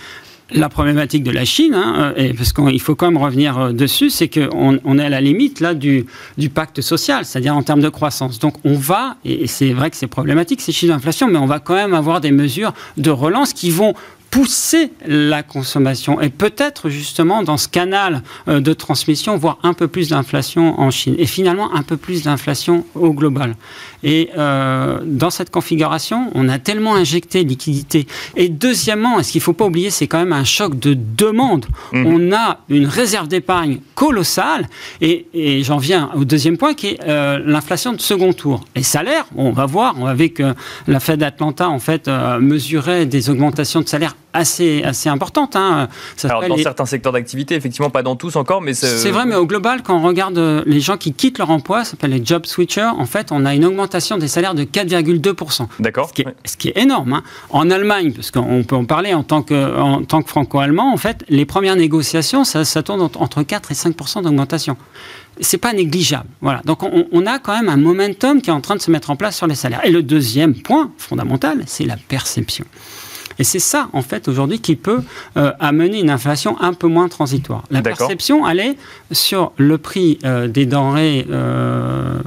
La 0.52 0.70
problématique 0.70 1.24
de 1.24 1.32
la 1.32 1.46
Chine, 1.46 1.74
hein, 1.74 2.14
euh, 2.18 2.34
parce 2.38 2.54
qu'il 2.54 2.80
faut 2.82 2.96
quand 2.96 3.10
même 3.12 3.22
revenir 3.22 3.74
dessus, 3.74 4.10
c'est 4.10 4.30
qu'on 4.30 4.80
on 4.84 5.00
est 5.00 5.06
à 5.06 5.10
la 5.10 5.22
limite 5.22 5.60
là 5.62 5.74
du, 5.74 6.06
du 6.38 6.50
pacte 6.50 6.82
social, 6.82 7.26
c'est-à-dire 7.26 7.56
en 7.56 7.64
termes 7.64 7.82
de 7.82 7.90
croissance. 7.90 8.40
Donc 8.40 8.56
on 8.64 8.76
va, 8.76 9.16
et 9.26 9.48
c'est 9.48 9.74
vrai 9.74 9.90
que 9.90 9.98
c'est 9.98 10.08
problématique 10.08 10.62
ces 10.62 10.72
chiffres 10.72 10.94
d'inflation, 10.94 11.28
mais 11.28 11.40
on 11.40 11.48
va 11.48 11.60
quand 11.60 11.76
même 11.76 11.94
avoir 11.94 12.22
des 12.22 12.32
mesures 12.32 12.74
de 12.98 13.10
relance 13.10 13.54
qui 13.54 13.72
vont 13.72 13.94
pousser 14.34 14.92
la 15.06 15.44
consommation 15.44 16.20
et 16.20 16.32
peut-être 16.32 16.90
justement 16.90 17.44
dans 17.44 17.58
ce 17.58 17.68
canal 17.68 18.24
euh, 18.48 18.62
de 18.62 18.74
transmission 18.74 19.38
voir 19.38 19.60
un 19.62 19.74
peu 19.74 19.88
plus 19.88 20.10
d'inflation 20.10 20.80
en 20.80 20.90
Chine 20.90 21.14
et 21.20 21.28
finalement 21.28 21.76
un 21.76 21.84
peu 21.84 21.98
plus 21.98 22.24
d'inflation 22.24 22.84
au 22.96 23.14
global. 23.14 23.56
Et 24.02 24.32
euh, 24.36 25.02
dans 25.06 25.30
cette 25.30 25.52
configuration, 25.52 26.32
on 26.34 26.50
a 26.50 26.58
tellement 26.58 26.96
injecté 26.96 27.44
de 27.44 27.50
liquidités. 27.50 28.08
Et 28.36 28.50
deuxièmement, 28.50 29.22
ce 29.22 29.32
qu'il 29.32 29.38
ne 29.38 29.44
faut 29.44 29.54
pas 29.54 29.66
oublier, 29.66 29.92
c'est 29.92 30.08
quand 30.08 30.18
même 30.18 30.34
un 30.34 30.44
choc 30.44 30.80
de 30.80 30.98
demande. 31.16 31.68
Mmh. 31.92 32.06
On 32.08 32.34
a 32.34 32.58
une 32.70 32.88
réserve 32.88 33.28
d'épargne 33.28 33.82
colossale 33.94 34.68
et, 35.00 35.28
j'en 35.64 35.78
viens 35.78 36.10
au 36.16 36.26
deuxième 36.26 36.58
point 36.58 36.74
qui 36.74 36.88
est 36.88 37.00
euh, 37.08 37.40
l'inflation 37.46 37.94
de 37.94 38.02
second 38.02 38.34
tour. 38.34 38.66
Les 38.76 38.82
salaires, 38.82 39.28
on 39.36 39.52
va 39.52 39.68
voir, 39.68 39.94
on 40.00 40.08
avait 40.08 40.30
que 40.30 40.56
la 40.88 41.00
Fed 41.00 41.20
d'Atlanta 41.20 41.70
en 41.70 41.80
fait 41.80 42.10
mesurait 42.40 43.06
des 43.06 43.30
augmentations 43.30 43.82
de 43.82 43.88
salaires 43.88 44.16
assez, 44.34 44.84
assez 44.84 45.10
importante. 45.10 45.56
Hein. 45.56 45.88
Alors, 46.24 46.48
dans 46.48 46.58
certains 46.58 46.86
secteurs 46.86 47.14
d'activité, 47.14 47.56
effectivement, 47.56 47.90
pas 47.90 48.04
dans 48.04 48.16
tous 48.16 48.36
encore, 48.36 48.62
mais 48.62 48.74
c'est... 48.74 49.12
vrai, 49.12 49.26
mais 49.26 49.36
au 49.36 49.46
global, 49.46 49.84
quand 49.84 49.98
on 49.98 50.02
regarde 50.02 50.38
euh, 50.38 50.64
les 50.66 50.80
gens 50.80 50.98
qui 50.98 51.14
quittent 51.14 51.38
leur 51.38 51.50
emploi, 51.50 51.84
ça 51.84 51.92
s'appelle 51.92 52.12
les 52.12 52.26
job 52.26 52.46
switchers, 52.46 52.92
en 52.98 53.06
fait, 53.06 53.32
on 53.32 53.46
a 53.46 53.54
une 53.54 53.66
augmentation 53.66 54.18
des 54.18 54.28
salaires 54.28 54.56
de 54.56 54.64
4,2%. 54.64 55.68
D'accord. 55.80 56.12
Ce, 56.16 56.24
ce, 56.46 56.58
qui 56.58 56.70
est 56.70 56.78
énorme. 56.78 57.14
Hein. 57.14 57.24
En 57.50 57.70
Allemagne, 57.70 58.12
parce 58.14 58.32
qu'on 58.32 58.64
peut 58.64 58.76
en 58.76 58.86
parler 58.86 59.14
en 59.14 59.24
tant 59.24 59.44
que, 59.44 59.78
en 59.80 60.04
tant 60.04 60.22
que 60.22 60.30
franco-allemand, 60.30 60.92
en 60.92 60.98
fait, 60.98 61.24
les 61.30 61.46
premières 61.46 61.76
négociations, 61.76 62.44
ça, 62.44 62.66
ça 62.66 62.84
tourne 62.84 63.02
entre 63.02 63.44
4 63.44 63.72
et 63.72 63.76
5% 63.76 64.24
d'augmentation 64.24 64.78
c'est 65.40 65.58
pas 65.58 65.74
négligeable. 65.74 66.30
Voilà. 66.42 66.62
Donc 66.64 66.84
on, 66.84 67.08
on, 67.12 67.26
a 67.26 67.40
quand 67.40 67.56
même 67.56 67.70
un 67.70 67.78
momentum 67.78 68.42
qui 68.42 68.50
est 68.50 68.54
en 68.54 68.62
train 68.62 68.76
de 68.76 68.82
se 68.82 68.92
mettre 68.92 69.10
en 69.10 69.16
place 69.16 69.36
sur 69.36 69.48
les 69.48 69.56
salaires. 69.56 69.82
Et 69.84 69.92
le 69.92 70.04
deuxième 70.04 70.54
point 70.54 70.92
fondamental, 70.98 71.64
c'est 71.66 71.86
la 71.86 71.98
perception. 71.98 72.66
Et 73.40 73.44
c'est 73.44 73.60
ça, 73.60 73.90
en 73.94 74.02
fait, 74.02 74.28
aujourd'hui, 74.28 74.60
qui 74.60 74.76
peut 74.76 75.02
euh, 75.38 75.52
amener 75.60 76.00
une 76.00 76.10
inflation 76.10 76.60
un 76.62 76.74
peu 76.74 76.88
moins 76.88 77.08
transitoire. 77.08 77.64
La 77.72 77.82
perception, 77.82 78.48
elle 78.48 78.60
est 78.60 78.78
sur 79.12 79.52
le 79.58 79.78
prix 79.78 80.20
euh, 80.24 80.48
des 80.48 80.66
denrées 80.66 81.26
euh, 81.30 82.20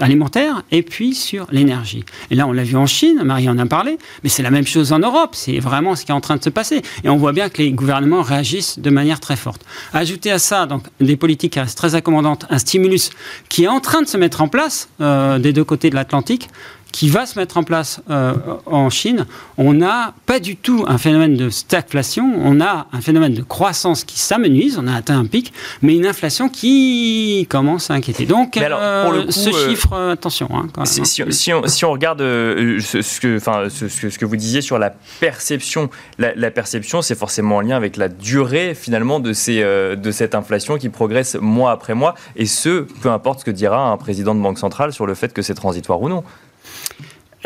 alimentaires 0.00 0.62
et 0.70 0.82
puis 0.82 1.14
sur 1.14 1.46
l'énergie. 1.50 2.04
Et 2.30 2.34
là, 2.34 2.46
on 2.46 2.52
l'a 2.52 2.64
vu 2.64 2.76
en 2.76 2.86
Chine, 2.86 3.22
Marie 3.24 3.48
en 3.48 3.58
a 3.58 3.66
parlé, 3.66 3.98
mais 4.22 4.28
c'est 4.28 4.42
la 4.42 4.50
même 4.50 4.66
chose 4.66 4.92
en 4.92 4.98
Europe. 4.98 5.30
C'est 5.32 5.58
vraiment 5.58 5.96
ce 5.96 6.04
qui 6.04 6.10
est 6.10 6.14
en 6.14 6.20
train 6.20 6.36
de 6.36 6.44
se 6.44 6.50
passer. 6.50 6.82
Et 7.04 7.08
on 7.08 7.16
voit 7.16 7.32
bien 7.32 7.48
que 7.48 7.58
les 7.58 7.72
gouvernements 7.72 8.22
réagissent 8.22 8.78
de 8.78 8.90
manière 8.90 9.20
très 9.20 9.36
forte. 9.36 9.64
Ajouter 9.92 10.30
à 10.30 10.38
ça, 10.38 10.66
donc, 10.66 10.84
des 11.00 11.16
politiques 11.16 11.54
qui 11.54 11.60
restent 11.60 11.78
très 11.78 11.94
accommodantes, 11.94 12.46
un 12.50 12.58
stimulus 12.58 13.10
qui 13.48 13.64
est 13.64 13.68
en 13.68 13.80
train 13.80 14.02
de 14.02 14.06
se 14.06 14.16
mettre 14.16 14.40
en 14.40 14.48
place 14.48 14.88
des 14.98 15.52
deux 15.52 15.64
côtés 15.64 15.90
de 15.90 15.94
l'Atlantique, 15.94 16.48
qui 16.92 17.08
va 17.08 17.26
se 17.26 17.38
mettre 17.38 17.56
en 17.56 17.62
place 17.62 18.00
euh, 18.10 18.34
en 18.66 18.90
Chine, 18.90 19.26
on 19.56 19.72
n'a 19.72 20.14
pas 20.26 20.40
du 20.40 20.56
tout 20.56 20.84
un 20.88 20.98
phénomène 20.98 21.36
de 21.36 21.50
stagflation, 21.50 22.32
on 22.42 22.60
a 22.60 22.86
un 22.92 23.00
phénomène 23.00 23.34
de 23.34 23.42
croissance 23.42 24.04
qui 24.04 24.18
s'amenuise, 24.18 24.78
on 24.78 24.86
a 24.86 24.94
atteint 24.94 25.18
un 25.18 25.26
pic, 25.26 25.52
mais 25.82 25.94
une 25.94 26.06
inflation 26.06 26.48
qui 26.48 27.46
commence 27.50 27.90
à 27.90 27.94
inquiéter. 27.94 28.26
Donc, 28.26 28.56
euh, 28.56 29.26
ce 29.30 29.50
chiffre, 29.50 29.92
attention. 30.12 30.48
Hein, 30.50 30.84
si, 30.84 31.52
on, 31.52 31.92
regarde 31.92 32.20
ce, 32.20 33.20
que, 33.20 33.36
enfin, 33.36 33.68
ce, 33.68 34.18
que 34.18 34.24
vous 34.24 34.36
disiez 34.36 34.60
sur 34.60 34.78
la 34.78 34.90
perception, 35.20 35.90
la, 36.18 36.50
perception, 36.50 37.02
c'est 37.02 37.14
forcément 37.14 37.56
en 37.56 37.60
lien 37.60 37.76
avec 37.76 37.96
la 37.96 38.08
durée 38.08 38.74
finalement 38.74 39.20
de, 39.20 39.32
ces, 39.32 39.62
de 39.62 40.10
cette 40.10 40.34
inflation 40.34 40.78
qui 40.78 40.88
progresse 40.88 41.36
mois 41.40 41.70
après 41.70 41.94
mois, 41.94 42.14
et 42.36 42.46
ce, 42.46 42.80
peu 43.02 43.10
importe 43.10 43.40
ce 43.40 43.44
que 43.44 43.50
dira 43.50 43.90
un 43.90 43.96
président 43.96 44.34
de 44.34 44.40
banque 44.40 44.58
centrale 44.58 44.92
sur 44.92 45.06
le 45.06 45.14
fait 45.14 45.32
que 45.32 45.42
c'est 45.42 45.54
transitoire 45.54 46.00
ou 46.00 46.08
non. 46.08 46.24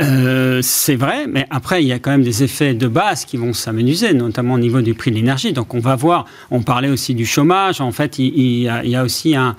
Euh, 0.01 0.61
c'est 0.63 0.97
vrai, 0.97 1.27
mais 1.29 1.47
après, 1.51 1.83
il 1.83 1.87
y 1.87 1.93
a 1.93 1.99
quand 1.99 2.11
même 2.11 2.23
des 2.23 2.43
effets 2.43 2.73
de 2.73 2.89
base 2.89 3.27
qui 3.27 3.37
vont 3.37 3.53
s'amenuiser, 3.53 4.15
notamment 4.15 4.55
au 4.55 4.59
niveau 4.59 4.81
du 4.81 4.95
prix 4.95 5.11
de 5.11 5.17
l'énergie. 5.17 5.53
Donc, 5.53 5.75
on 5.75 5.81
va 5.81 5.97
voir, 5.97 6.25
on 6.51 6.63
parlait 6.63 6.89
aussi 6.89 7.15
du 7.15 7.27
chômage. 7.27 7.81
En 7.81 7.93
fait, 7.93 8.19
il, 8.19 8.63
y, 8.63 8.97
a, 8.97 9.03
aussi 9.03 9.37
un, 9.37 9.55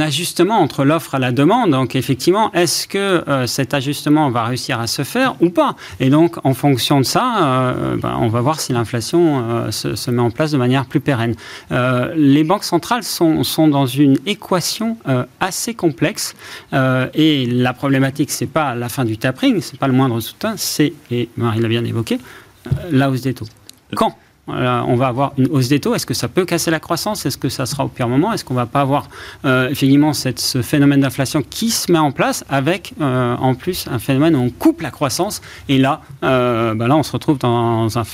ajustement 0.00 0.58
entre 0.58 0.84
l'offre 0.84 1.16
et 1.16 1.18
la 1.18 1.32
demande. 1.32 1.70
Donc, 1.70 1.94
effectivement, 1.94 2.50
est-ce 2.52 2.88
que 2.88 2.98
euh, 3.28 3.46
cet 3.46 3.74
ajustement 3.74 4.30
va 4.30 4.44
réussir 4.44 4.80
à 4.80 4.86
se 4.86 5.02
faire 5.02 5.34
ou 5.40 5.50
pas? 5.50 5.76
Et 5.98 6.08
donc, 6.08 6.36
en 6.44 6.54
fonction 6.54 7.00
de 7.00 7.04
ça, 7.04 7.42
euh, 7.42 7.96
ben, 7.96 8.16
on 8.18 8.28
va 8.28 8.40
voir 8.40 8.60
si 8.60 8.72
l'inflation 8.72 9.70
se, 9.70 10.10
met 10.10 10.22
en 10.22 10.30
place 10.30 10.52
de 10.52 10.58
manière 10.58 10.86
plus 10.86 11.00
pérenne. 11.00 11.34
les 11.70 12.44
banques 12.44 12.64
centrales 12.64 13.02
sont, 13.02 13.68
dans 13.68 13.86
une 13.86 14.16
équation 14.26 14.96
assez 15.38 15.74
complexe 15.74 16.34
et 16.72 17.46
la 17.46 17.72
problématique, 17.72 18.30
c'est 18.30 18.46
pas 18.46 18.74
la 18.74 18.88
fin 18.88 19.04
du 19.04 19.18
tapering 19.18 19.49
c'est 19.60 19.78
pas 19.78 19.88
le 19.88 19.92
moindre 19.92 20.20
soutien, 20.20 20.54
c'est, 20.56 20.92
et 21.10 21.28
Marie 21.36 21.60
l'a 21.60 21.68
bien 21.68 21.84
évoqué, 21.84 22.18
euh, 22.66 22.70
la 22.90 23.10
hausse 23.10 23.22
des 23.22 23.34
taux. 23.34 23.46
Quand 23.94 24.16
on 24.46 24.96
va 24.96 25.06
avoir 25.06 25.32
une 25.38 25.46
hausse 25.48 25.68
des 25.68 25.78
taux. 25.78 25.94
Est-ce 25.94 26.06
que 26.06 26.14
ça 26.14 26.26
peut 26.28 26.44
casser 26.44 26.70
la 26.70 26.80
croissance? 26.80 27.24
Est-ce 27.24 27.38
que 27.38 27.48
ça 27.48 27.66
sera 27.66 27.84
au 27.84 27.88
pire 27.88 28.08
moment? 28.08 28.32
Est-ce 28.32 28.44
qu'on 28.44 28.54
va 28.54 28.66
pas 28.66 28.80
avoir 28.80 29.08
euh, 29.44 29.68
effectivement 29.68 30.12
cette, 30.12 30.40
ce 30.40 30.62
phénomène 30.62 31.00
d'inflation 31.00 31.42
qui 31.48 31.70
se 31.70 31.92
met 31.92 31.98
en 31.98 32.10
place 32.10 32.44
avec 32.48 32.94
euh, 33.00 33.36
en 33.36 33.54
plus 33.54 33.86
un 33.88 33.98
phénomène 33.98 34.34
où 34.34 34.40
on 34.40 34.50
coupe 34.50 34.80
la 34.80 34.90
croissance? 34.90 35.40
Et 35.68 35.78
là, 35.78 36.00
bah 36.20 36.74
là 36.74 36.96
on 36.96 37.02
se 37.02 37.12
retrouve 37.12 37.38
dans 37.38 37.96
un, 37.96 38.04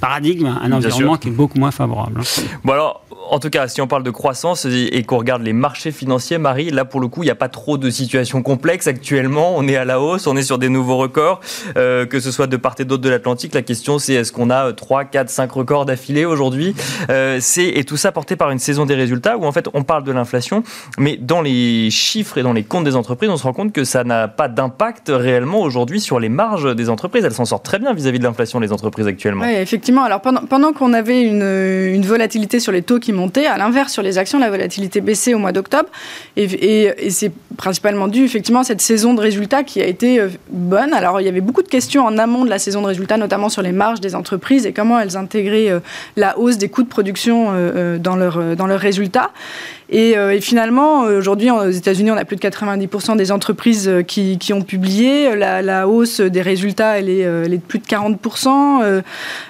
paradigme, 0.00 0.46
un 0.46 0.72
environnement 0.72 1.16
qui 1.16 1.28
est 1.28 1.32
beaucoup 1.32 1.58
moins 1.58 1.70
favorable. 1.70 2.20
Bon 2.64 2.72
alors, 2.72 3.04
en 3.30 3.38
tout 3.38 3.50
cas, 3.50 3.68
si 3.68 3.80
on 3.80 3.86
parle 3.86 4.02
de 4.02 4.10
croissance 4.10 4.64
et 4.66 5.02
qu'on 5.04 5.18
regarde 5.18 5.42
les 5.42 5.52
marchés 5.52 5.92
financiers, 5.92 6.38
Marie, 6.38 6.70
là 6.70 6.84
pour 6.84 7.00
le 7.00 7.08
coup, 7.08 7.22
il 7.22 7.26
n'y 7.26 7.30
a 7.30 7.36
pas 7.36 7.48
trop 7.48 7.78
de 7.78 7.90
situations 7.90 8.42
complexes 8.42 8.86
actuellement. 8.86 9.54
On 9.56 9.66
est 9.68 9.76
à 9.76 9.84
la 9.84 10.00
hausse, 10.00 10.26
on 10.26 10.36
est 10.36 10.42
sur 10.42 10.58
des 10.58 10.68
nouveaux 10.68 10.96
records, 10.96 11.40
euh, 11.76 12.06
que 12.06 12.20
ce 12.20 12.30
soit 12.30 12.46
de 12.46 12.56
part 12.56 12.74
et 12.78 12.84
d'autre 12.84 13.02
de 13.02 13.08
l'Atlantique. 13.08 13.54
La 13.54 13.62
question, 13.62 13.98
c'est 13.98 14.14
est-ce 14.14 14.32
qu'on 14.32 14.50
a 14.50 14.72
3, 14.72 15.04
4, 15.04 15.30
5 15.30 15.50
records 15.50 15.84
d'affilée 15.86 16.24
aujourd'hui? 16.24 16.74
Euh, 17.10 17.40
Et 17.58 17.84
tout 17.84 17.96
ça 17.96 18.12
porté 18.12 18.36
par 18.36 18.50
une 18.50 18.58
saison 18.58 18.86
des 18.86 18.94
résultats 18.94 19.36
où 19.36 19.44
en 19.44 19.52
fait 19.52 19.68
on 19.74 19.82
parle 19.82 20.04
de 20.04 20.12
l'inflation, 20.12 20.62
mais 20.98 21.16
dans 21.16 21.42
les 21.42 21.90
chiffres 21.90 22.38
et 22.38 22.42
dans 22.42 22.52
les 22.52 22.62
comptes 22.64 22.84
des 22.84 22.96
entreprises, 22.96 23.30
on 23.30 23.36
se 23.36 23.42
rend 23.42 23.52
compte 23.52 23.72
que 23.72 23.84
ça 23.84 24.04
n'a 24.04 24.28
pas 24.28 24.48
d'impact 24.48 25.10
réellement 25.14 25.60
aujourd'hui 25.60 26.00
sur 26.00 26.20
les 26.20 26.28
marges 26.28 26.74
des 26.74 26.88
entreprises. 26.88 27.24
Elles 27.24 27.32
s'en 27.32 27.44
sortent 27.44 27.64
très 27.64 27.78
bien 27.78 27.92
vis-à-vis 27.92 28.18
de 28.18 28.24
l'inflation, 28.24 28.60
les 28.60 28.72
entreprises 28.72 29.06
actuellement. 29.06 29.44
Oui, 29.44 29.52
effectivement. 29.54 30.02
Alors 30.02 30.20
pendant, 30.20 30.42
pendant 30.42 30.72
qu'on 30.72 30.92
avait 30.92 31.22
une, 31.22 31.42
une 31.42 32.04
volatilité 32.06 32.60
sur 32.60 32.72
les 32.72 32.82
taux 32.82 32.98
qui 32.98 33.12
À 33.46 33.58
l'inverse, 33.58 33.92
sur 33.92 34.02
les 34.02 34.18
actions, 34.18 34.38
la 34.38 34.50
volatilité 34.50 35.00
baissait 35.00 35.34
au 35.34 35.38
mois 35.38 35.52
d'octobre. 35.52 35.88
Et, 36.36 36.92
c'est 37.10 37.32
principalement 37.56 38.06
dû 38.06 38.24
effectivement 38.24 38.60
à 38.60 38.64
cette 38.64 38.80
saison 38.80 39.14
de 39.14 39.20
résultats 39.20 39.64
qui 39.64 39.82
a 39.82 39.86
été 39.86 40.20
euh, 40.20 40.28
bonne. 40.50 40.92
Alors, 40.92 41.20
il 41.20 41.24
y 41.24 41.28
avait 41.28 41.40
beaucoup 41.40 41.62
de 41.62 41.68
questions 41.68 42.04
en 42.04 42.16
amont 42.18 42.44
de 42.44 42.50
la 42.50 42.58
saison 42.58 42.82
de 42.82 42.86
résultats, 42.86 43.16
notamment 43.16 43.48
sur 43.48 43.62
les 43.62 43.72
marges 43.72 44.00
des 44.00 44.14
entreprises 44.14 44.66
et 44.66 44.72
comment 44.72 44.98
elles 45.00 45.16
intégraient 45.16 45.70
euh, 45.70 45.80
la 46.16 46.38
hausse 46.38 46.58
des 46.58 46.68
coûts 46.68 46.82
de 46.82 46.88
production 46.88 47.48
euh, 47.50 47.98
dans, 47.98 48.16
leur, 48.16 48.56
dans 48.56 48.66
leurs 48.66 48.80
résultats. 48.80 49.32
Et, 49.90 50.16
finalement, 50.40 51.02
aujourd'hui, 51.02 51.50
aux 51.50 51.70
États-Unis, 51.70 52.10
on 52.10 52.16
a 52.16 52.24
plus 52.24 52.36
de 52.36 52.40
90% 52.40 53.16
des 53.16 53.32
entreprises 53.32 53.90
qui, 54.06 54.38
qui 54.38 54.52
ont 54.52 54.62
publié. 54.62 55.34
La, 55.34 55.88
hausse 55.88 56.20
des 56.20 56.42
résultats, 56.42 56.98
elle 56.98 57.08
est, 57.08 57.20
est, 57.20 57.48
de 57.48 57.62
plus 57.62 57.78
de 57.78 57.86
40%. 57.86 59.02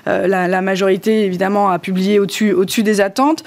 la, 0.07 0.63
majorité, 0.63 1.25
évidemment, 1.25 1.71
a 1.71 1.79
publié 1.79 2.19
au-dessus 2.19 2.53
au 2.53 2.65
des 2.65 3.01
attentes. 3.01 3.43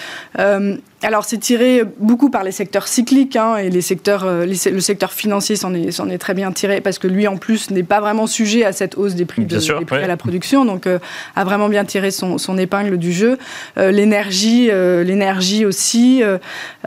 Euh, 1.03 1.07
alors, 1.07 1.25
c'est 1.25 1.37
tiré 1.37 1.83
beaucoup 1.99 2.29
par 2.29 2.43
les 2.43 2.51
secteurs 2.51 2.87
cycliques 2.87 3.35
hein, 3.35 3.57
et 3.57 3.69
les 3.69 3.81
secteurs, 3.81 4.23
euh, 4.25 4.45
le 4.45 4.79
secteur 4.79 5.11
financier 5.11 5.55
s'en 5.55 5.73
est, 5.73 5.99
est, 5.99 6.17
très 6.17 6.33
bien 6.33 6.51
tiré 6.51 6.81
parce 6.81 6.99
que 6.99 7.07
lui, 7.07 7.27
en 7.27 7.37
plus, 7.37 7.71
n'est 7.71 7.83
pas 7.83 7.99
vraiment 7.99 8.27
sujet 8.27 8.63
à 8.65 8.71
cette 8.71 8.97
hausse 8.97 9.15
des 9.15 9.25
prix, 9.25 9.45
de, 9.45 9.57
à 9.93 10.07
la 10.07 10.17
production, 10.17 10.65
donc 10.65 10.87
euh, 10.87 10.99
a 11.35 11.43
vraiment 11.43 11.69
bien 11.69 11.85
tiré 11.85 12.11
son, 12.11 12.57
épingle 12.57 12.97
du 12.97 13.13
jeu. 13.13 13.37
l'énergie, 13.77 14.67
l'énergie 14.67 15.65
aussi, 15.65 16.21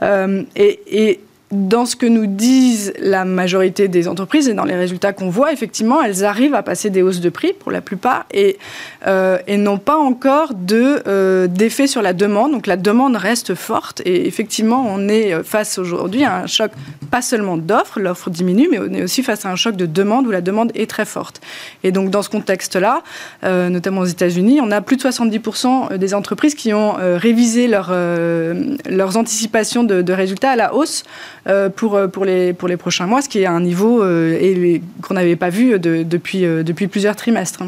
et, 0.01 0.79
et 0.87 1.19
dans 1.51 1.85
ce 1.85 1.95
que 1.95 2.07
nous 2.07 2.25
disent 2.25 2.91
la 2.99 3.23
majorité 3.23 3.87
des 3.87 4.07
entreprises 4.07 4.49
et 4.49 4.53
dans 4.53 4.65
les 4.65 4.75
résultats 4.75 5.13
qu'on 5.13 5.29
voit, 5.29 5.53
effectivement, 5.53 6.01
elles 6.01 6.25
arrivent 6.25 6.55
à 6.55 6.63
passer 6.63 6.89
des 6.89 7.03
hausses 7.03 7.19
de 7.19 7.29
prix 7.29 7.53
pour 7.53 7.71
la 7.71 7.81
plupart 7.81 8.25
et, 8.33 8.57
euh, 9.05 9.37
n'ont 9.55 9.77
pas 9.77 9.97
encore 9.97 10.53
euh, 10.71 11.47
d'effet 11.47 11.85
sur 11.85 12.01
la 12.01 12.13
demande. 12.13 12.51
Donc 12.51 12.65
la 12.65 12.77
demande 12.77 13.15
reste 13.15 13.53
forte 13.53 14.01
et 14.05 14.27
effectivement, 14.27 14.85
on 14.87 15.07
est 15.07 15.43
face 15.43 15.77
aujourd'hui 15.77 16.23
à 16.23 16.37
un 16.37 16.47
choc 16.47 16.71
pas 17.11 17.21
seulement 17.21 17.57
d'offres, 17.57 17.99
l'offre 17.99 18.29
diminue, 18.29 18.67
mais 18.69 18.79
on 18.79 18.93
est 18.93 19.03
aussi 19.03 19.21
face 19.21 19.45
à 19.45 19.49
un 19.49 19.55
choc 19.55 19.75
de 19.75 19.85
demande 19.85 20.25
où 20.27 20.31
la 20.31 20.41
demande 20.41 20.71
est 20.73 20.89
très 20.89 21.05
forte. 21.05 21.41
Et 21.83 21.91
donc 21.91 22.09
dans 22.09 22.23
ce 22.23 22.29
contexte-là, 22.29 23.03
euh, 23.43 23.69
notamment 23.69 24.01
aux 24.01 24.05
États-Unis, 24.05 24.59
on 24.61 24.71
a 24.71 24.81
plus 24.81 24.97
de 24.97 25.03
70% 25.03 25.95
des 25.97 26.13
entreprises 26.15 26.55
qui 26.55 26.73
ont 26.73 26.95
révisé 26.97 27.67
leur, 27.67 27.91
leurs 27.91 29.17
anticipations 29.17 29.83
de 29.83 30.13
résultats 30.13 30.51
à 30.51 30.55
la 30.55 30.73
hausse. 30.73 31.03
Euh, 31.47 31.69
pour, 31.69 31.95
euh, 31.95 32.07
pour, 32.07 32.25
les, 32.25 32.53
pour 32.53 32.67
les 32.67 32.77
prochains 32.77 33.05
mois, 33.05 33.21
ce 33.21 33.29
qui 33.29 33.39
est 33.39 33.45
un 33.45 33.61
niveau 33.61 34.01
euh, 34.01 34.79
qu'on 35.03 35.13
n'avait 35.13 35.35
pas 35.35 35.49
vu 35.49 35.77
depuis, 35.79 36.41
depuis 36.41 36.87
plusieurs 36.87 37.15
trimestres. 37.15 37.63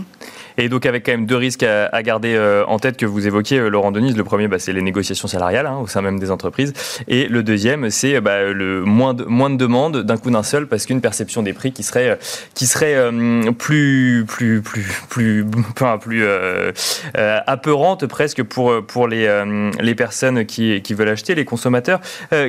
Et 0.58 0.70
donc 0.70 0.86
avec 0.86 1.06
quand 1.06 1.12
même 1.12 1.26
deux 1.26 1.36
risques 1.36 1.64
à, 1.64 2.04
garder 2.04 2.36
euh, 2.36 2.66
en 2.66 2.80
tête 2.80 2.98
que 2.98 3.06
vous 3.06 3.28
évoquiez, 3.28 3.60
euh, 3.60 3.70
Laurent 3.70 3.92
Denise. 3.92 4.18
Le 4.18 4.24
premier, 4.24 4.48
bah, 4.48 4.58
c'est 4.60 4.74
les 4.74 4.82
négociations 4.82 5.28
salariales 5.28 5.68
hein, 5.68 5.78
au 5.82 5.88
sein 5.88 6.02
même 6.02 6.20
des 6.20 6.32
entreprises. 6.32 6.74
Et 7.08 7.28
le 7.28 7.44
deuxième, 7.44 7.90
c'est 7.90 8.20
bah, 8.22 8.44
le 8.44 8.84
moins 8.84 9.14
de, 9.14 9.24
moins 9.24 9.50
de 9.50 9.58
demandes 9.58 10.04
d'un 10.04 10.18
coup 10.18 10.32
d'un 10.32 10.44
seul 10.44 10.68
parce 10.68 10.86
qu'une 10.86 11.02
perception 11.02 11.44
des 11.44 11.54
prix 11.54 11.72
qui 11.72 11.84
serait, 11.84 12.18
qui 12.56 12.66
serait 12.66 12.96
euh, 12.96 13.52
plus, 13.52 14.26
plus, 14.28 14.62
plus, 14.62 14.86
plus, 15.10 15.46
enfin, 15.72 15.98
plus 15.98 16.26
apeurante 17.14 18.06
presque 18.08 18.44
pour, 18.44 18.86
pour 18.86 19.08
les, 19.08 19.44
les 19.80 19.96
personnes 19.96 20.46
qui, 20.46 20.82
qui 20.82 20.94
veulent 20.94 21.10
acheter, 21.10 21.36
les 21.36 21.46
consommateurs. 21.46 22.00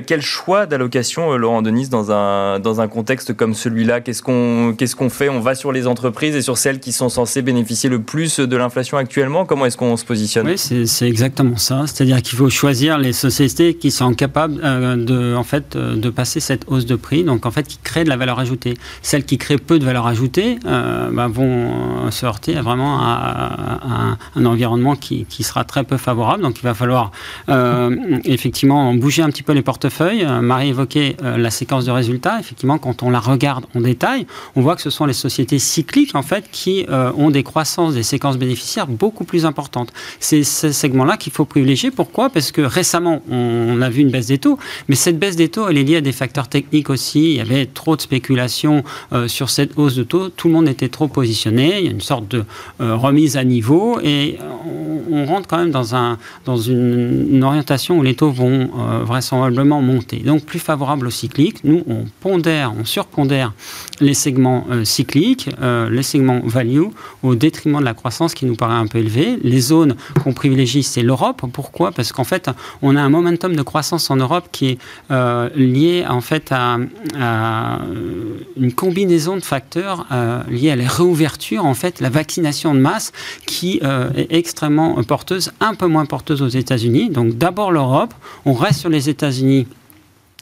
quel 0.06 0.22
choix 0.22 0.66
d'allocation, 0.66 1.36
Laurent 1.36 1.62
Denise, 1.62 1.90
dans 1.90 2.10
un, 2.10 2.58
dans 2.58 2.80
un 2.80 2.88
contexte 2.88 3.34
comme 3.36 3.54
celui-là? 3.54 4.00
Qu'est-ce 4.00 4.22
qu'on 4.22 4.74
qu'est-ce 4.76 4.96
fait? 5.08 5.28
On 5.28 5.40
va 5.40 5.54
sur 5.54 5.72
les 5.72 5.86
entreprises 5.86 6.36
et 6.36 6.42
sur 6.42 6.58
celles 6.58 6.80
qui 6.80 6.92
sont 6.92 7.08
censées 7.08 7.42
bénéficier 7.42 7.90
le 7.90 7.97
plus 7.98 8.40
de 8.40 8.56
l'inflation 8.56 8.96
actuellement 8.96 9.44
Comment 9.44 9.66
est-ce 9.66 9.76
qu'on 9.76 9.96
se 9.96 10.04
positionne 10.04 10.46
Oui, 10.46 10.58
c'est 10.58 11.08
exactement 11.08 11.56
ça. 11.56 11.84
C'est-à-dire 11.86 12.22
qu'il 12.22 12.38
faut 12.38 12.50
choisir 12.50 12.98
les 12.98 13.12
sociétés 13.12 13.74
qui 13.74 13.90
sont 13.90 14.14
capables 14.14 14.60
euh, 14.64 14.96
de, 14.96 15.34
en 15.34 15.44
fait, 15.44 15.76
euh, 15.76 15.96
de 15.96 16.10
passer 16.10 16.40
cette 16.40 16.64
hausse 16.68 16.86
de 16.86 16.96
prix, 16.96 17.24
donc 17.24 17.46
en 17.46 17.50
fait 17.50 17.66
qui 17.66 17.78
créent 17.78 18.04
de 18.04 18.08
la 18.08 18.16
valeur 18.16 18.38
ajoutée. 18.38 18.74
Celles 19.02 19.24
qui 19.24 19.38
créent 19.38 19.58
peu 19.58 19.78
de 19.78 19.84
valeur 19.84 20.06
ajoutée 20.06 20.58
euh, 20.66 21.10
bah, 21.10 21.28
vont 21.28 22.10
se 22.10 22.26
heurter 22.26 22.54
vraiment 22.54 22.98
à, 23.00 24.16
un 24.34 24.46
environnement 24.46 24.96
qui, 24.96 25.26
sera 25.40 25.64
très 25.64 25.84
peu 25.84 25.96
favorable. 25.96 26.42
Donc 26.42 26.58
il 26.58 26.62
va 26.62 26.74
falloir 26.74 27.10
effectivement 28.24 28.92
bouger 28.94 29.22
un 29.22 29.30
petit 29.30 29.42
peu 29.42 29.52
les 29.52 29.62
portefeuilles. 29.62 30.26
Marie 30.42 30.68
évoquait 30.68 31.16
la 31.22 31.50
séquence 31.50 31.84
de 31.84 31.90
résultats. 31.90 32.38
Effectivement, 32.40 32.78
quand 32.78 33.02
on 33.02 33.10
la 33.10 33.20
regarde 33.20 33.64
en 33.74 33.80
détail, 33.80 34.26
on 34.56 34.60
voit 34.60 34.76
que 34.76 34.82
ce 34.82 34.90
sont 34.90 35.06
les 35.06 35.12
sociétés 35.12 35.58
cycliques 35.58 36.14
en 36.14 36.22
fait 36.22 36.50
qui 36.50 36.86
ont 36.90 37.30
des 37.30 37.42
croissances 37.42 37.87
des 37.94 38.02
séquences 38.02 38.38
bénéficiaires 38.38 38.86
beaucoup 38.86 39.24
plus 39.24 39.46
importantes. 39.46 39.92
C'est 40.20 40.44
ce 40.44 40.72
segment-là 40.72 41.16
qu'il 41.16 41.32
faut 41.32 41.44
privilégier. 41.44 41.90
Pourquoi? 41.90 42.30
Parce 42.30 42.52
que 42.52 42.62
récemment, 42.62 43.22
on 43.30 43.80
a 43.82 43.90
vu 43.90 44.02
une 44.02 44.10
baisse 44.10 44.26
des 44.26 44.38
taux, 44.38 44.58
mais 44.88 44.94
cette 44.94 45.18
baisse 45.18 45.36
des 45.36 45.48
taux, 45.48 45.68
elle 45.68 45.78
est 45.78 45.84
liée 45.84 45.96
à 45.96 46.00
des 46.00 46.12
facteurs 46.12 46.48
techniques 46.48 46.90
aussi. 46.90 47.30
Il 47.30 47.36
y 47.36 47.40
avait 47.40 47.66
trop 47.66 47.96
de 47.96 48.00
spéculation 48.00 48.84
euh, 49.12 49.28
sur 49.28 49.50
cette 49.50 49.78
hausse 49.78 49.94
de 49.94 50.02
taux. 50.02 50.28
Tout 50.28 50.48
le 50.48 50.54
monde 50.54 50.68
était 50.68 50.88
trop 50.88 51.08
positionné. 51.08 51.78
Il 51.78 51.84
y 51.84 51.88
a 51.88 51.90
une 51.90 52.00
sorte 52.00 52.28
de 52.28 52.44
euh, 52.80 52.96
remise 52.96 53.36
à 53.36 53.44
niveau 53.44 53.98
et 54.02 54.38
on, 55.10 55.24
rentre 55.26 55.48
quand 55.48 55.58
même 55.58 55.70
dans, 55.70 55.94
un, 55.94 56.18
dans 56.44 56.56
une, 56.56 57.42
orientation 57.42 57.98
où 57.98 58.02
les 58.02 58.14
taux 58.14 58.30
vont 58.30 58.70
euh, 58.78 59.02
vraisemblablement 59.04 59.82
monter. 59.82 60.18
Donc 60.18 60.44
plus 60.44 60.58
favorable 60.58 61.06
au 61.06 61.10
cyclique. 61.10 61.64
Nous, 61.64 61.82
on 61.86 62.04
pondère, 62.20 62.72
on 62.78 62.84
surpondère 62.84 63.52
les 64.00 64.14
segments 64.14 64.66
euh, 64.70 64.84
cycliques, 64.84 65.50
euh, 65.60 65.90
les 65.90 66.02
segments 66.02 66.40
value, 66.44 66.84
au 67.22 67.34
détriment 67.34 67.77
de 67.80 67.84
la 67.84 67.94
croissance 67.94 68.34
qui 68.34 68.46
nous 68.46 68.56
paraît 68.56 68.74
un 68.74 68.86
peu 68.86 68.98
élevée. 68.98 69.38
Les 69.42 69.60
zones 69.60 69.96
qu'on 70.22 70.32
privilégie, 70.32 70.82
c'est 70.82 71.02
l'Europe. 71.02 71.42
Pourquoi? 71.52 71.92
Parce 71.92 72.12
qu'en 72.12 72.24
fait, 72.24 72.50
on 72.82 72.96
a 72.96 73.00
un 73.00 73.08
momentum 73.08 73.54
de 73.54 73.62
croissance 73.62 74.10
en 74.10 74.16
Europe 74.16 74.48
qui 74.52 74.68
est 74.68 74.78
lié 75.56 76.04
en 76.08 76.20
fait 76.20 76.52
à, 76.52 76.78
une 78.56 78.72
combinaison 78.72 79.36
de 79.36 79.42
facteurs 79.42 80.06
liés 80.48 80.70
à 80.70 80.76
la 80.76 80.88
réouverture, 80.88 81.64
en 81.64 81.74
fait, 81.74 82.00
la 82.00 82.10
vaccination 82.10 82.74
de 82.74 82.80
masse 82.80 83.12
qui 83.46 83.80
est 83.82 84.26
extrêmement 84.30 85.02
porteuse, 85.02 85.52
un 85.60 85.74
peu 85.74 85.86
moins 85.86 86.06
porteuse 86.06 86.42
aux 86.42 86.48
États-Unis. 86.48 87.10
Donc 87.10 87.38
d'abord 87.38 87.72
l'Europe, 87.72 88.14
on 88.44 88.52
reste 88.52 88.80
sur 88.80 88.90
les 88.90 89.08
États-Unis 89.08 89.66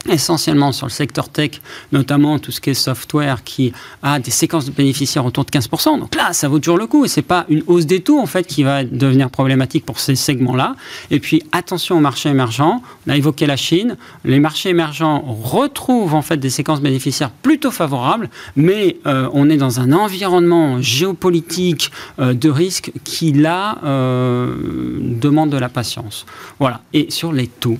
essentiellement 0.09 0.71
sur 0.71 0.87
le 0.87 0.91
secteur 0.91 1.29
tech, 1.29 1.61
notamment 1.91 2.39
tout 2.39 2.51
ce 2.51 2.61
qui 2.61 2.71
est 2.71 2.73
software 2.73 3.43
qui 3.43 3.73
a 4.03 4.19
des 4.19 4.31
séquences 4.31 4.65
de 4.65 4.71
bénéficiaires 4.71 5.25
autour 5.25 5.45
de 5.45 5.51
15%. 5.51 5.99
Donc 5.99 6.15
là, 6.15 6.33
ça 6.33 6.47
vaut 6.47 6.59
toujours 6.59 6.77
le 6.77 6.87
coup 6.87 7.05
et 7.05 7.07
c'est 7.07 7.21
pas 7.21 7.45
une 7.49 7.63
hausse 7.67 7.85
des 7.85 8.01
taux 8.01 8.19
en 8.19 8.25
fait 8.25 8.45
qui 8.45 8.63
va 8.63 8.83
devenir 8.83 9.29
problématique 9.29 9.85
pour 9.85 9.99
ces 9.99 10.15
segments-là. 10.15 10.75
Et 11.11 11.19
puis 11.19 11.43
attention 11.51 11.97
aux 11.97 12.01
marchés 12.01 12.29
émergents. 12.29 12.81
On 13.05 13.11
a 13.11 13.17
évoqué 13.17 13.45
la 13.45 13.57
Chine. 13.57 13.97
Les 14.23 14.39
marchés 14.39 14.69
émergents 14.69 15.21
retrouvent 15.21 16.13
en 16.13 16.21
fait 16.21 16.37
des 16.37 16.49
séquences 16.49 16.81
bénéficiaires 16.81 17.29
plutôt 17.29 17.71
favorables, 17.71 18.29
mais 18.55 18.97
euh, 19.05 19.29
on 19.33 19.49
est 19.49 19.57
dans 19.57 19.79
un 19.79 19.91
environnement 19.91 20.81
géopolitique 20.81 21.91
euh, 22.19 22.33
de 22.33 22.49
risque 22.49 22.91
qui 23.03 23.31
là 23.31 23.77
euh, 23.83 24.97
demande 25.01 25.49
de 25.49 25.57
la 25.57 25.69
patience. 25.69 26.25
Voilà. 26.59 26.81
Et 26.93 27.09
sur 27.09 27.31
les 27.33 27.47
taux 27.47 27.77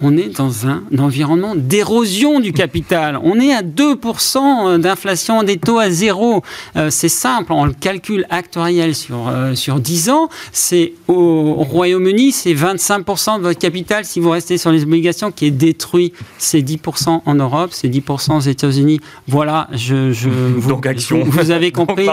on 0.00 0.16
est 0.16 0.36
dans 0.36 0.66
un, 0.66 0.82
environnement 0.98 1.54
d'érosion 1.54 2.40
du 2.40 2.52
capital. 2.52 3.18
On 3.22 3.38
est 3.38 3.52
à 3.52 3.62
2% 3.62 4.78
d'inflation 4.78 5.42
des 5.42 5.56
taux 5.58 5.78
à 5.78 5.90
zéro. 5.90 6.42
Euh, 6.76 6.88
c'est 6.90 7.08
simple, 7.08 7.52
on 7.52 7.64
le 7.64 7.72
calcule 7.72 8.26
actuariel 8.30 8.94
sur, 8.94 9.28
euh, 9.28 9.54
sur 9.54 9.80
10 9.80 10.10
ans. 10.10 10.28
C'est 10.52 10.94
au, 11.08 11.54
Royaume-Uni, 11.54 12.32
c'est 12.32 12.54
25% 12.54 13.38
de 13.38 13.42
votre 13.42 13.58
capital 13.58 14.04
si 14.04 14.20
vous 14.20 14.30
restez 14.30 14.58
sur 14.58 14.70
les 14.70 14.82
obligations 14.82 15.30
qui 15.30 15.46
est 15.46 15.50
détruit. 15.50 16.12
C'est 16.38 16.60
10% 16.60 17.22
en 17.24 17.34
Europe, 17.34 17.70
c'est 17.72 17.88
10% 17.88 18.36
aux 18.36 18.40
États-Unis. 18.40 19.00
Voilà, 19.28 19.68
je, 19.72 20.12
je 20.12 20.28
vous, 20.28 20.70
Donc 20.70 20.86
action. 20.86 21.22
Vous, 21.24 21.50
avez 21.50 21.72
compris. 21.72 22.08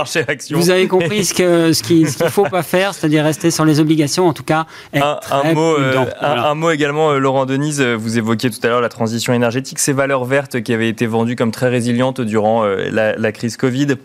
Vous 0.52 0.70
avez 0.70 0.88
compris 0.88 1.26
ce 1.26 1.34
que 1.34 1.74
ce 1.74 1.84
qu'il 1.84 2.02
ne 2.02 2.30
faut 2.30 2.44
pas 2.44 2.64
faire, 2.64 2.94
c'est-à-dire 2.94 3.24
rester 3.24 3.52
sur 3.52 3.66
les 3.66 3.80
obligations. 3.80 4.28
En 4.28 4.34
tout 4.34 4.44
cas, 4.44 4.66
un, 4.94 5.20
un 5.32 5.54
mot, 5.54 5.78
euh, 5.78 6.06
un, 6.22 6.56
mot 6.56 6.72
également, 6.72 7.14
Laurent 7.14 7.46
Denise 7.46 7.77
euh, 7.80 7.96
vous 7.96 8.18
évoquiez 8.18 8.50
tout 8.50 8.60
à 8.64 8.68
l'heure 8.68 8.82
la 8.82 8.90
transition 8.90 9.34
énergétique, 9.34 9.80
ces 9.80 9.94
valeurs 9.94 10.26
vertes 10.26 10.62
qui 10.62 10.74
avaient 10.74 10.90
été 10.90 11.06
vendues 11.06 11.36
comme 11.36 11.52
très 11.52 11.70
résilientes 11.70 12.22
durant 12.22 12.64
euh, 12.64 12.90
la, 12.92 13.32
crise 13.32 13.58
Covid. 13.58 13.96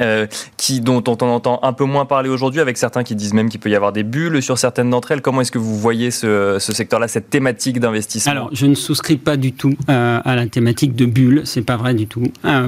Euh, 0.00 0.26
qui, 0.56 0.80
dont 0.80 1.02
on 1.06 1.26
entend 1.26 1.60
un 1.62 1.72
peu 1.72 1.84
moins 1.84 2.04
parler 2.06 2.28
aujourd'hui, 2.28 2.60
avec 2.60 2.76
certains 2.76 3.04
qui 3.04 3.14
disent 3.14 3.32
même 3.32 3.48
qu'il 3.48 3.60
peut 3.60 3.70
y 3.70 3.74
avoir 3.74 3.92
des 3.92 4.02
bulles 4.02 4.42
sur 4.42 4.58
certaines 4.58 4.90
d'entre 4.90 5.12
elles. 5.12 5.22
Comment 5.22 5.40
est-ce 5.40 5.52
que 5.52 5.58
vous 5.58 5.78
voyez 5.78 6.10
ce, 6.10 6.58
secteur-là, 6.58 7.08
cette 7.08 7.30
thématique 7.30 7.78
d'investissement? 7.78 8.32
Alors, 8.32 8.50
je 8.52 8.66
ne 8.66 8.74
souscris 8.74 9.16
pas 9.16 9.36
du 9.36 9.52
tout 9.52 9.76
à 9.86 10.34
la 10.34 10.46
thématique 10.46 10.94
de 10.94 11.06
bulles, 11.06 11.42
c'est 11.44 11.62
pas 11.62 11.76
vrai 11.76 11.94
du 11.94 12.06
tout. 12.06 12.24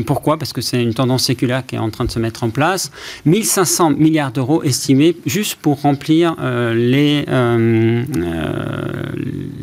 pourquoi? 0.06 0.38
Parce 0.38 0.52
que 0.52 0.60
c'est 0.60 0.82
une 0.82 0.94
tendance 0.94 1.24
séculaire 1.24 1.66
qui 1.66 1.74
est 1.74 1.80
en 1.80 1.90
train 1.90 2.04
de 2.04 2.10
se 2.10 2.18
mettre 2.18 2.44
en 2.44 2.50
place. 2.50 2.90
1500 3.24 3.90
milliards 3.90 4.32
d'euros 4.32 4.62
estimés 4.62 5.16
juste 5.26 5.56
pour 5.56 5.82
remplir 5.82 6.36
les 6.74 7.24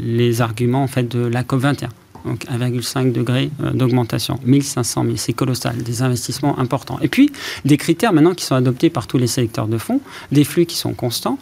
les 0.05 0.41
arguments 0.41 0.83
en 0.83 0.87
fait 0.87 1.03
de 1.03 1.25
la 1.25 1.43
COP21. 1.43 1.89
Donc 2.25 2.45
1,5 2.45 3.11
degré 3.11 3.51
euh, 3.63 3.71
d'augmentation, 3.71 4.39
1500 4.45 5.03
000, 5.03 5.15
c'est 5.17 5.33
colossal, 5.33 5.77
des 5.77 6.01
investissements 6.01 6.57
importants. 6.59 6.99
Et 7.01 7.07
puis 7.07 7.31
des 7.65 7.77
critères 7.77 8.13
maintenant 8.13 8.33
qui 8.33 8.45
sont 8.45 8.55
adoptés 8.55 8.89
par 8.89 9.07
tous 9.07 9.17
les 9.17 9.27
sélecteurs 9.27 9.67
de 9.67 9.77
fonds, 9.77 10.01
des 10.31 10.43
flux 10.43 10.65
qui 10.65 10.77
sont 10.77 10.93
constants, 10.93 11.37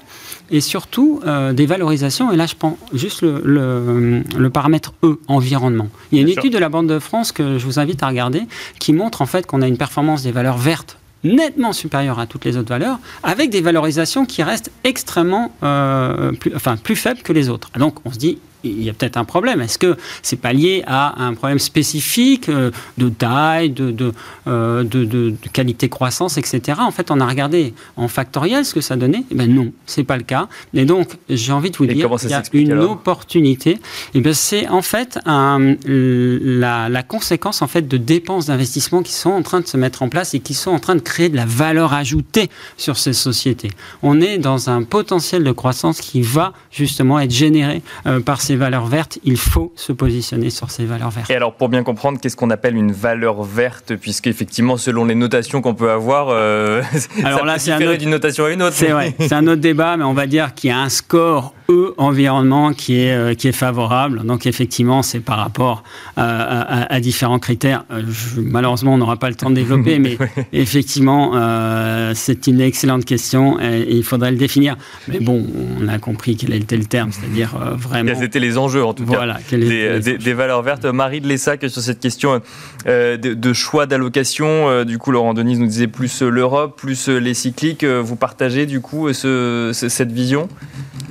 et 0.51 0.61
surtout 0.61 1.21
euh, 1.25 1.53
des 1.53 1.65
valorisations. 1.65 2.31
Et 2.31 2.35
là, 2.35 2.45
je 2.45 2.55
prends 2.55 2.77
juste 2.93 3.21
le, 3.21 3.41
le, 3.43 4.49
paramètre 4.49 4.93
E, 5.03 5.19
environnement. 5.27 5.89
Il 6.11 6.17
y 6.17 6.19
a 6.19 6.23
une 6.23 6.29
étude 6.29 6.53
de 6.53 6.57
la 6.59 6.69
Banque 6.69 6.87
de 6.87 6.99
France 6.99 7.31
que 7.31 7.57
je 7.57 7.65
vous 7.65 7.79
invite 7.79 8.03
à 8.03 8.07
regarder 8.07 8.43
qui 8.79 8.93
montre 8.93 9.21
en 9.21 9.25
fait 9.25 9.47
qu'on 9.47 9.61
a 9.61 9.67
une 9.67 9.77
performance 9.77 10.23
des 10.23 10.31
valeurs 10.31 10.57
vertes 10.57 10.97
nettement 11.23 11.73
supérieure 11.73 12.19
à 12.19 12.27
toutes 12.27 12.45
les 12.45 12.57
autres 12.57 12.69
valeurs, 12.69 12.99
avec 13.23 13.49
des 13.49 13.61
valorisations 13.61 14.25
qui 14.25 14.43
restent 14.43 14.71
extrêmement 14.83 15.53
euh, 15.63 16.33
plus, 16.33 16.53
enfin, 16.55 16.77
plus 16.77 16.95
faibles 16.95 17.21
que 17.21 17.33
les 17.33 17.49
autres. 17.49 17.69
Donc 17.77 18.05
on 18.05 18.11
se 18.11 18.17
dit, 18.17 18.39
il 18.63 18.83
y 18.83 18.89
a 18.89 18.93
peut-être 18.93 19.17
un 19.17 19.25
problème. 19.25 19.61
Est-ce 19.61 19.77
que 19.77 19.97
c'est 20.21 20.39
pas 20.39 20.53
lié 20.53 20.83
à 20.87 21.23
un 21.23 21.33
problème 21.33 21.59
spécifique 21.59 22.49
euh, 22.49 22.71
de 22.97 23.09
taille, 23.09 23.69
de, 23.69 24.13
euh, 24.47 24.83
de, 24.83 25.05
de, 25.05 25.29
de, 25.31 25.49
qualité 25.51 25.89
croissance, 25.89 26.37
etc. 26.37 26.79
En 26.79 26.91
fait, 26.91 27.11
on 27.11 27.19
a 27.19 27.27
regardé 27.27 27.73
en 27.97 28.07
factoriel 28.07 28.65
ce 28.65 28.73
que 28.73 28.81
ça 28.81 28.95
donnait. 28.95 29.23
Eh 29.31 29.35
ben 29.35 29.53
non, 29.53 29.71
c'est 29.85 30.03
pas 30.03 30.17
le 30.17 30.23
cas. 30.23 30.47
Et 30.73 30.85
donc, 30.85 31.17
j'ai 31.29 31.51
envie 31.51 31.71
de 31.71 31.77
vous 31.77 31.85
dire 31.85 32.09
qu'il 32.19 32.29
y 32.29 32.33
a 32.33 32.43
une 32.53 32.79
opportunité. 32.79 33.71
Et 33.71 33.79
eh 34.15 34.21
ben, 34.21 34.33
c'est 34.33 34.67
en 34.67 34.81
fait 34.81 35.19
un, 35.25 35.75
la, 35.85 36.89
la, 36.89 37.03
conséquence 37.03 37.61
en 37.61 37.67
fait 37.67 37.87
de 37.87 37.97
dépenses 37.97 38.47
d'investissement 38.47 39.03
qui 39.03 39.13
sont 39.13 39.29
en 39.29 39.41
train 39.41 39.59
de 39.59 39.67
se 39.67 39.77
mettre 39.77 40.01
en 40.01 40.09
place 40.09 40.33
et 40.33 40.39
qui 40.39 40.53
sont 40.53 40.71
en 40.71 40.79
train 40.79 40.95
de 40.95 41.01
créer 41.01 41.29
de 41.29 41.35
la 41.35 41.45
valeur 41.45 41.93
ajoutée 41.93 42.49
sur 42.77 42.97
ces 42.97 43.13
sociétés. 43.13 43.71
On 44.01 44.21
est 44.21 44.37
dans 44.37 44.69
un 44.69 44.83
potentiel 44.83 45.43
de 45.43 45.51
croissance 45.51 45.99
qui 45.99 46.21
va 46.21 46.53
justement 46.71 47.19
être 47.19 47.31
généré 47.31 47.81
euh, 48.05 48.19
par 48.19 48.41
ces 48.41 48.52
valeurs 48.55 48.85
vertes, 48.85 49.19
il 49.23 49.37
faut 49.37 49.71
se 49.75 49.91
positionner 49.91 50.49
sur 50.49 50.71
ces 50.71 50.85
valeurs 50.85 51.09
vertes. 51.09 51.29
Et 51.29 51.35
alors, 51.35 51.53
pour 51.53 51.69
bien 51.69 51.83
comprendre, 51.83 52.19
qu'est-ce 52.19 52.35
qu'on 52.35 52.49
appelle 52.49 52.75
une 52.75 52.91
valeur 52.91 53.43
verte? 53.43 53.95
Puisqu'effectivement, 53.95 54.77
selon 54.77 55.05
les 55.05 55.15
notations 55.15 55.61
qu'on 55.61 55.75
peut 55.75 55.91
avoir, 55.91 56.29
euh, 56.29 56.81
alors 57.23 57.39
ça 57.39 57.45
là, 57.45 57.59
c'est 57.59 57.97
d'une 57.97 58.09
notation 58.09 58.45
à 58.45 58.51
une 58.51 58.61
autre. 58.61 58.75
C'est 58.75 58.91
vrai, 58.91 59.15
c'est 59.19 59.33
un 59.33 59.47
autre 59.47 59.61
débat, 59.61 59.97
mais 59.97 60.03
on 60.03 60.13
va 60.13 60.27
dire 60.27 60.53
qu'il 60.53 60.69
y 60.69 60.73
a 60.73 60.79
un 60.79 60.89
score 60.89 61.53
E 61.69 61.93
environnement 61.97 62.73
qui 62.73 62.99
est, 62.99 63.13
euh, 63.13 63.33
qui 63.35 63.47
est 63.47 63.53
favorable. 63.53 64.25
Donc 64.25 64.45
effectivement, 64.45 65.01
c'est 65.01 65.21
par 65.21 65.37
rapport 65.37 65.83
à, 66.17 66.99
différents 66.99 67.39
critères. 67.39 67.85
Euh, 67.91 68.03
malheureusement, 68.37 68.93
on 68.93 68.97
n'aura 68.97 69.17
pas 69.17 69.29
le 69.29 69.35
temps 69.35 69.49
de 69.49 69.55
développer, 69.55 69.99
mais 69.99 70.17
effectivement, 70.51 71.31
euh, 71.35 72.11
c'est 72.15 72.47
une 72.47 72.59
excellente 72.59 73.05
question 73.05 73.59
et, 73.61 73.85
il 73.89 74.03
faudrait 74.03 74.31
le 74.31 74.37
définir. 74.37 74.75
Mais 75.07 75.19
bon, 75.19 75.45
on 75.81 75.87
a 75.87 75.99
compris 75.99 76.35
quel 76.35 76.53
était 76.53 76.77
le 76.77 76.85
terme, 76.85 77.11
c'est-à-dire 77.11 77.55
vraiment... 77.75 78.21
Étaient 78.21 78.39
les 78.43 78.57
enjeux 78.57 78.83
en 78.83 78.93
tout 78.93 79.05
voilà, 79.05 79.39
cas 79.49 79.57
des, 79.57 79.99
des, 79.99 80.33
valeurs 80.33 80.61
vertes. 80.61 80.85
Marie 80.85 81.21
de 81.21 81.27
Lessac, 81.27 81.61
sur 81.69 81.81
cette 81.81 81.99
question 81.99 82.41
de, 82.85 83.15
de, 83.15 83.53
choix 83.53 83.85
d'allocation, 83.85 84.83
du 84.83 84.97
coup, 84.97 85.11
Laurent 85.11 85.33
Denise 85.33 85.59
nous 85.59 85.67
disait 85.67 85.87
plus 85.87 86.21
l'Europe, 86.21 86.77
plus 86.77 87.09
les 87.09 87.33
cycliques. 87.33 87.83
Vous 87.83 88.15
partagez 88.15 88.65
du 88.65 88.81
coup 88.81 89.11
ce, 89.13 89.71
cette 89.73 90.11
vision? 90.11 90.49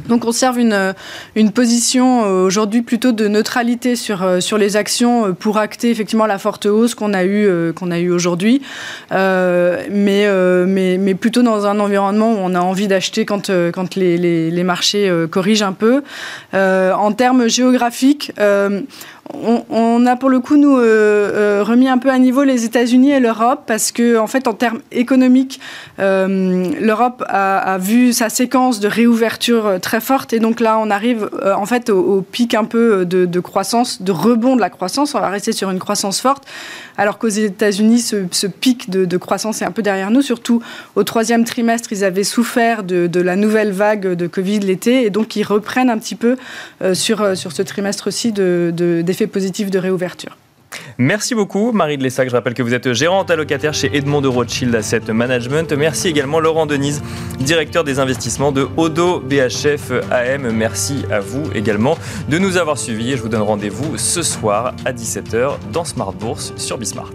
Donc 0.09 0.25
on 0.25 0.33
serve 0.33 0.59
une, 0.59 0.95
une 1.37 1.53
position 1.53 2.25
euh, 2.25 2.45
aujourd'hui 2.45 2.83
plutôt 2.83 3.13
de 3.13 3.29
neutralité 3.29 3.97
sur, 3.97 4.23
euh, 4.23 4.41
sur 4.41 4.59
les 4.59 4.77
actions 4.77 5.27
euh, 5.27 5.33
pour 5.33 5.59
acter 5.59 5.91
effectivement 5.91 6.27
la 6.27 6.39
forte 6.39 6.67
hausse 6.67 6.95
qu'on 6.95 7.15
a 7.15 7.25
eue 7.25 7.73
qu'on 7.75 7.91
a 7.91 7.99
eu 7.99 8.11
aujourd'hui, 8.11 8.63
mais, 9.11 10.27
mais, 10.67 10.99
mais 10.99 11.15
plutôt 11.15 11.43
dans 11.43 11.67
un 11.67 11.79
environnement 11.81 12.33
où 12.33 12.37
on 12.39 12.55
a 12.55 12.61
envie 12.61 12.89
d'acheter 12.89 13.25
quand, 13.25 13.51
quand 13.73 13.95
les, 13.95 14.17
les, 14.17 14.51
les, 14.51 14.65
marchés 14.65 15.13
corrigent 15.31 15.63
un 15.63 15.73
peu. 15.73 16.03
en 16.53 17.13
termes 17.23 17.47
géographiques, 17.47 18.33
on, 19.31 20.05
a 20.07 20.17
pour 20.17 20.31
le 20.31 20.41
coup 20.41 20.57
nous 20.57 20.77
euh, 20.77 20.83
euh, 20.83 21.63
remis 21.65 21.89
un 21.89 21.99
peu 21.99 22.11
à 22.11 22.19
niveau 22.19 22.43
les 22.43 22.65
États-Unis 22.65 23.13
et 23.13 23.21
l'Europe 23.21 23.63
parce 23.67 23.93
que 23.93 24.19
en 24.19 24.27
fait 24.27 24.49
en 24.49 24.53
termes 24.53 24.81
économiques 24.91 25.61
euh, 26.01 26.71
l'Europe 26.81 27.23
a, 27.29 27.79
vu 27.79 28.13
sa 28.13 28.29
séquence 28.29 28.81
de 28.81 28.89
réouverture 28.89 29.79
très 29.81 30.01
forte. 30.01 30.33
Et 30.33 30.41
donc 30.41 30.61
là 30.61 30.79
on 30.79 30.91
arrive 30.91 31.31
en 31.57 31.67
fait 31.67 31.89
au, 31.89 32.21
pic 32.21 32.55
un 32.55 32.65
peu 32.65 33.05
de, 33.05 33.41
croissance 33.41 34.03
de 34.03 34.13
rebond 34.13 34.57
de 34.57 34.61
la 34.61 34.71
croissance. 34.71 35.15
On 35.15 35.21
va 35.21 35.29
rester 35.29 35.53
sur 35.53 35.71
une 35.71 35.79
croissance 35.79 36.21
forte 36.21 36.45
alors 36.99 37.19
qu'aux 37.19 37.29
États-Unis 37.29 38.01
ce, 38.01 38.47
pic 38.47 38.91
de, 38.91 39.17
croissance 39.17 39.63
est 39.63 39.65
un 39.65 39.71
peu 39.71 39.83
derrière 39.83 40.11
nous. 40.11 40.23
Surtout 40.23 40.63
au 40.97 41.05
troisième 41.05 41.45
trimestre 41.45 41.93
ils 41.93 42.05
avaient 42.05 42.25
souffert 42.25 42.83
de, 42.83 43.21
la 43.21 43.37
nouvelle 43.37 43.71
vague 43.71 44.15
de 44.15 44.27
Covid 44.27 44.61
l'été. 44.61 45.05
Et 45.05 45.11
donc 45.11 45.37
ils 45.37 45.45
reprennent 45.45 45.91
un 45.91 45.99
petit 45.99 46.17
peu 46.17 46.37
sur, 46.93 47.37
sur 47.37 47.53
ce 47.53 47.63
trimestre-ci 47.63 48.33
de, 48.33 48.73
d'effets 49.13 49.27
positifs 49.27 49.71
de 49.71 49.79
réouverture. 49.79 50.39
Merci 50.97 51.35
beaucoup 51.35 51.71
Marie 51.73 51.99
de 51.99 52.03
Lessac. 52.03 52.31
Je 52.31 52.35
rappelle 52.35 52.55
que 52.55 52.63
vous 52.63 52.73
êtes 52.73 52.95
gérante 52.95 53.31
allocataire 53.31 53.75
chez 53.75 53.95
Edmond 53.95 54.23
de 54.23 54.29
Rothschild 54.29 54.75
Asset 54.75 55.13
Management. 55.13 55.71
Merci 55.75 56.09
également 56.09 56.41
Laurent 56.41 56.65
Denise, 56.65 57.03
directeur 57.39 57.85
des 57.85 57.99
investissements 57.99 58.53
de 58.53 58.67
Odo 58.79 59.21
BHF 59.21 59.93
AM. 60.11 60.51
Merci 60.51 61.05
à 61.11 61.21
vous 61.21 61.43
également 61.55 61.99
de 62.31 62.39
nous 62.39 62.57
avoir 62.57 62.79
suivis 62.79 63.13
et 63.13 63.17
je 63.19 63.23
vous 63.23 63.29
donne 63.29 63.43
rendez-vous 63.43 63.99
ce 63.99 64.23
soir 64.23 64.75
à 64.87 64.93
17h 64.95 65.57
dans 65.75 65.85
Smart 65.85 66.15
Bourse 66.15 66.55
sur 66.57 66.79
Bismart. 66.79 67.13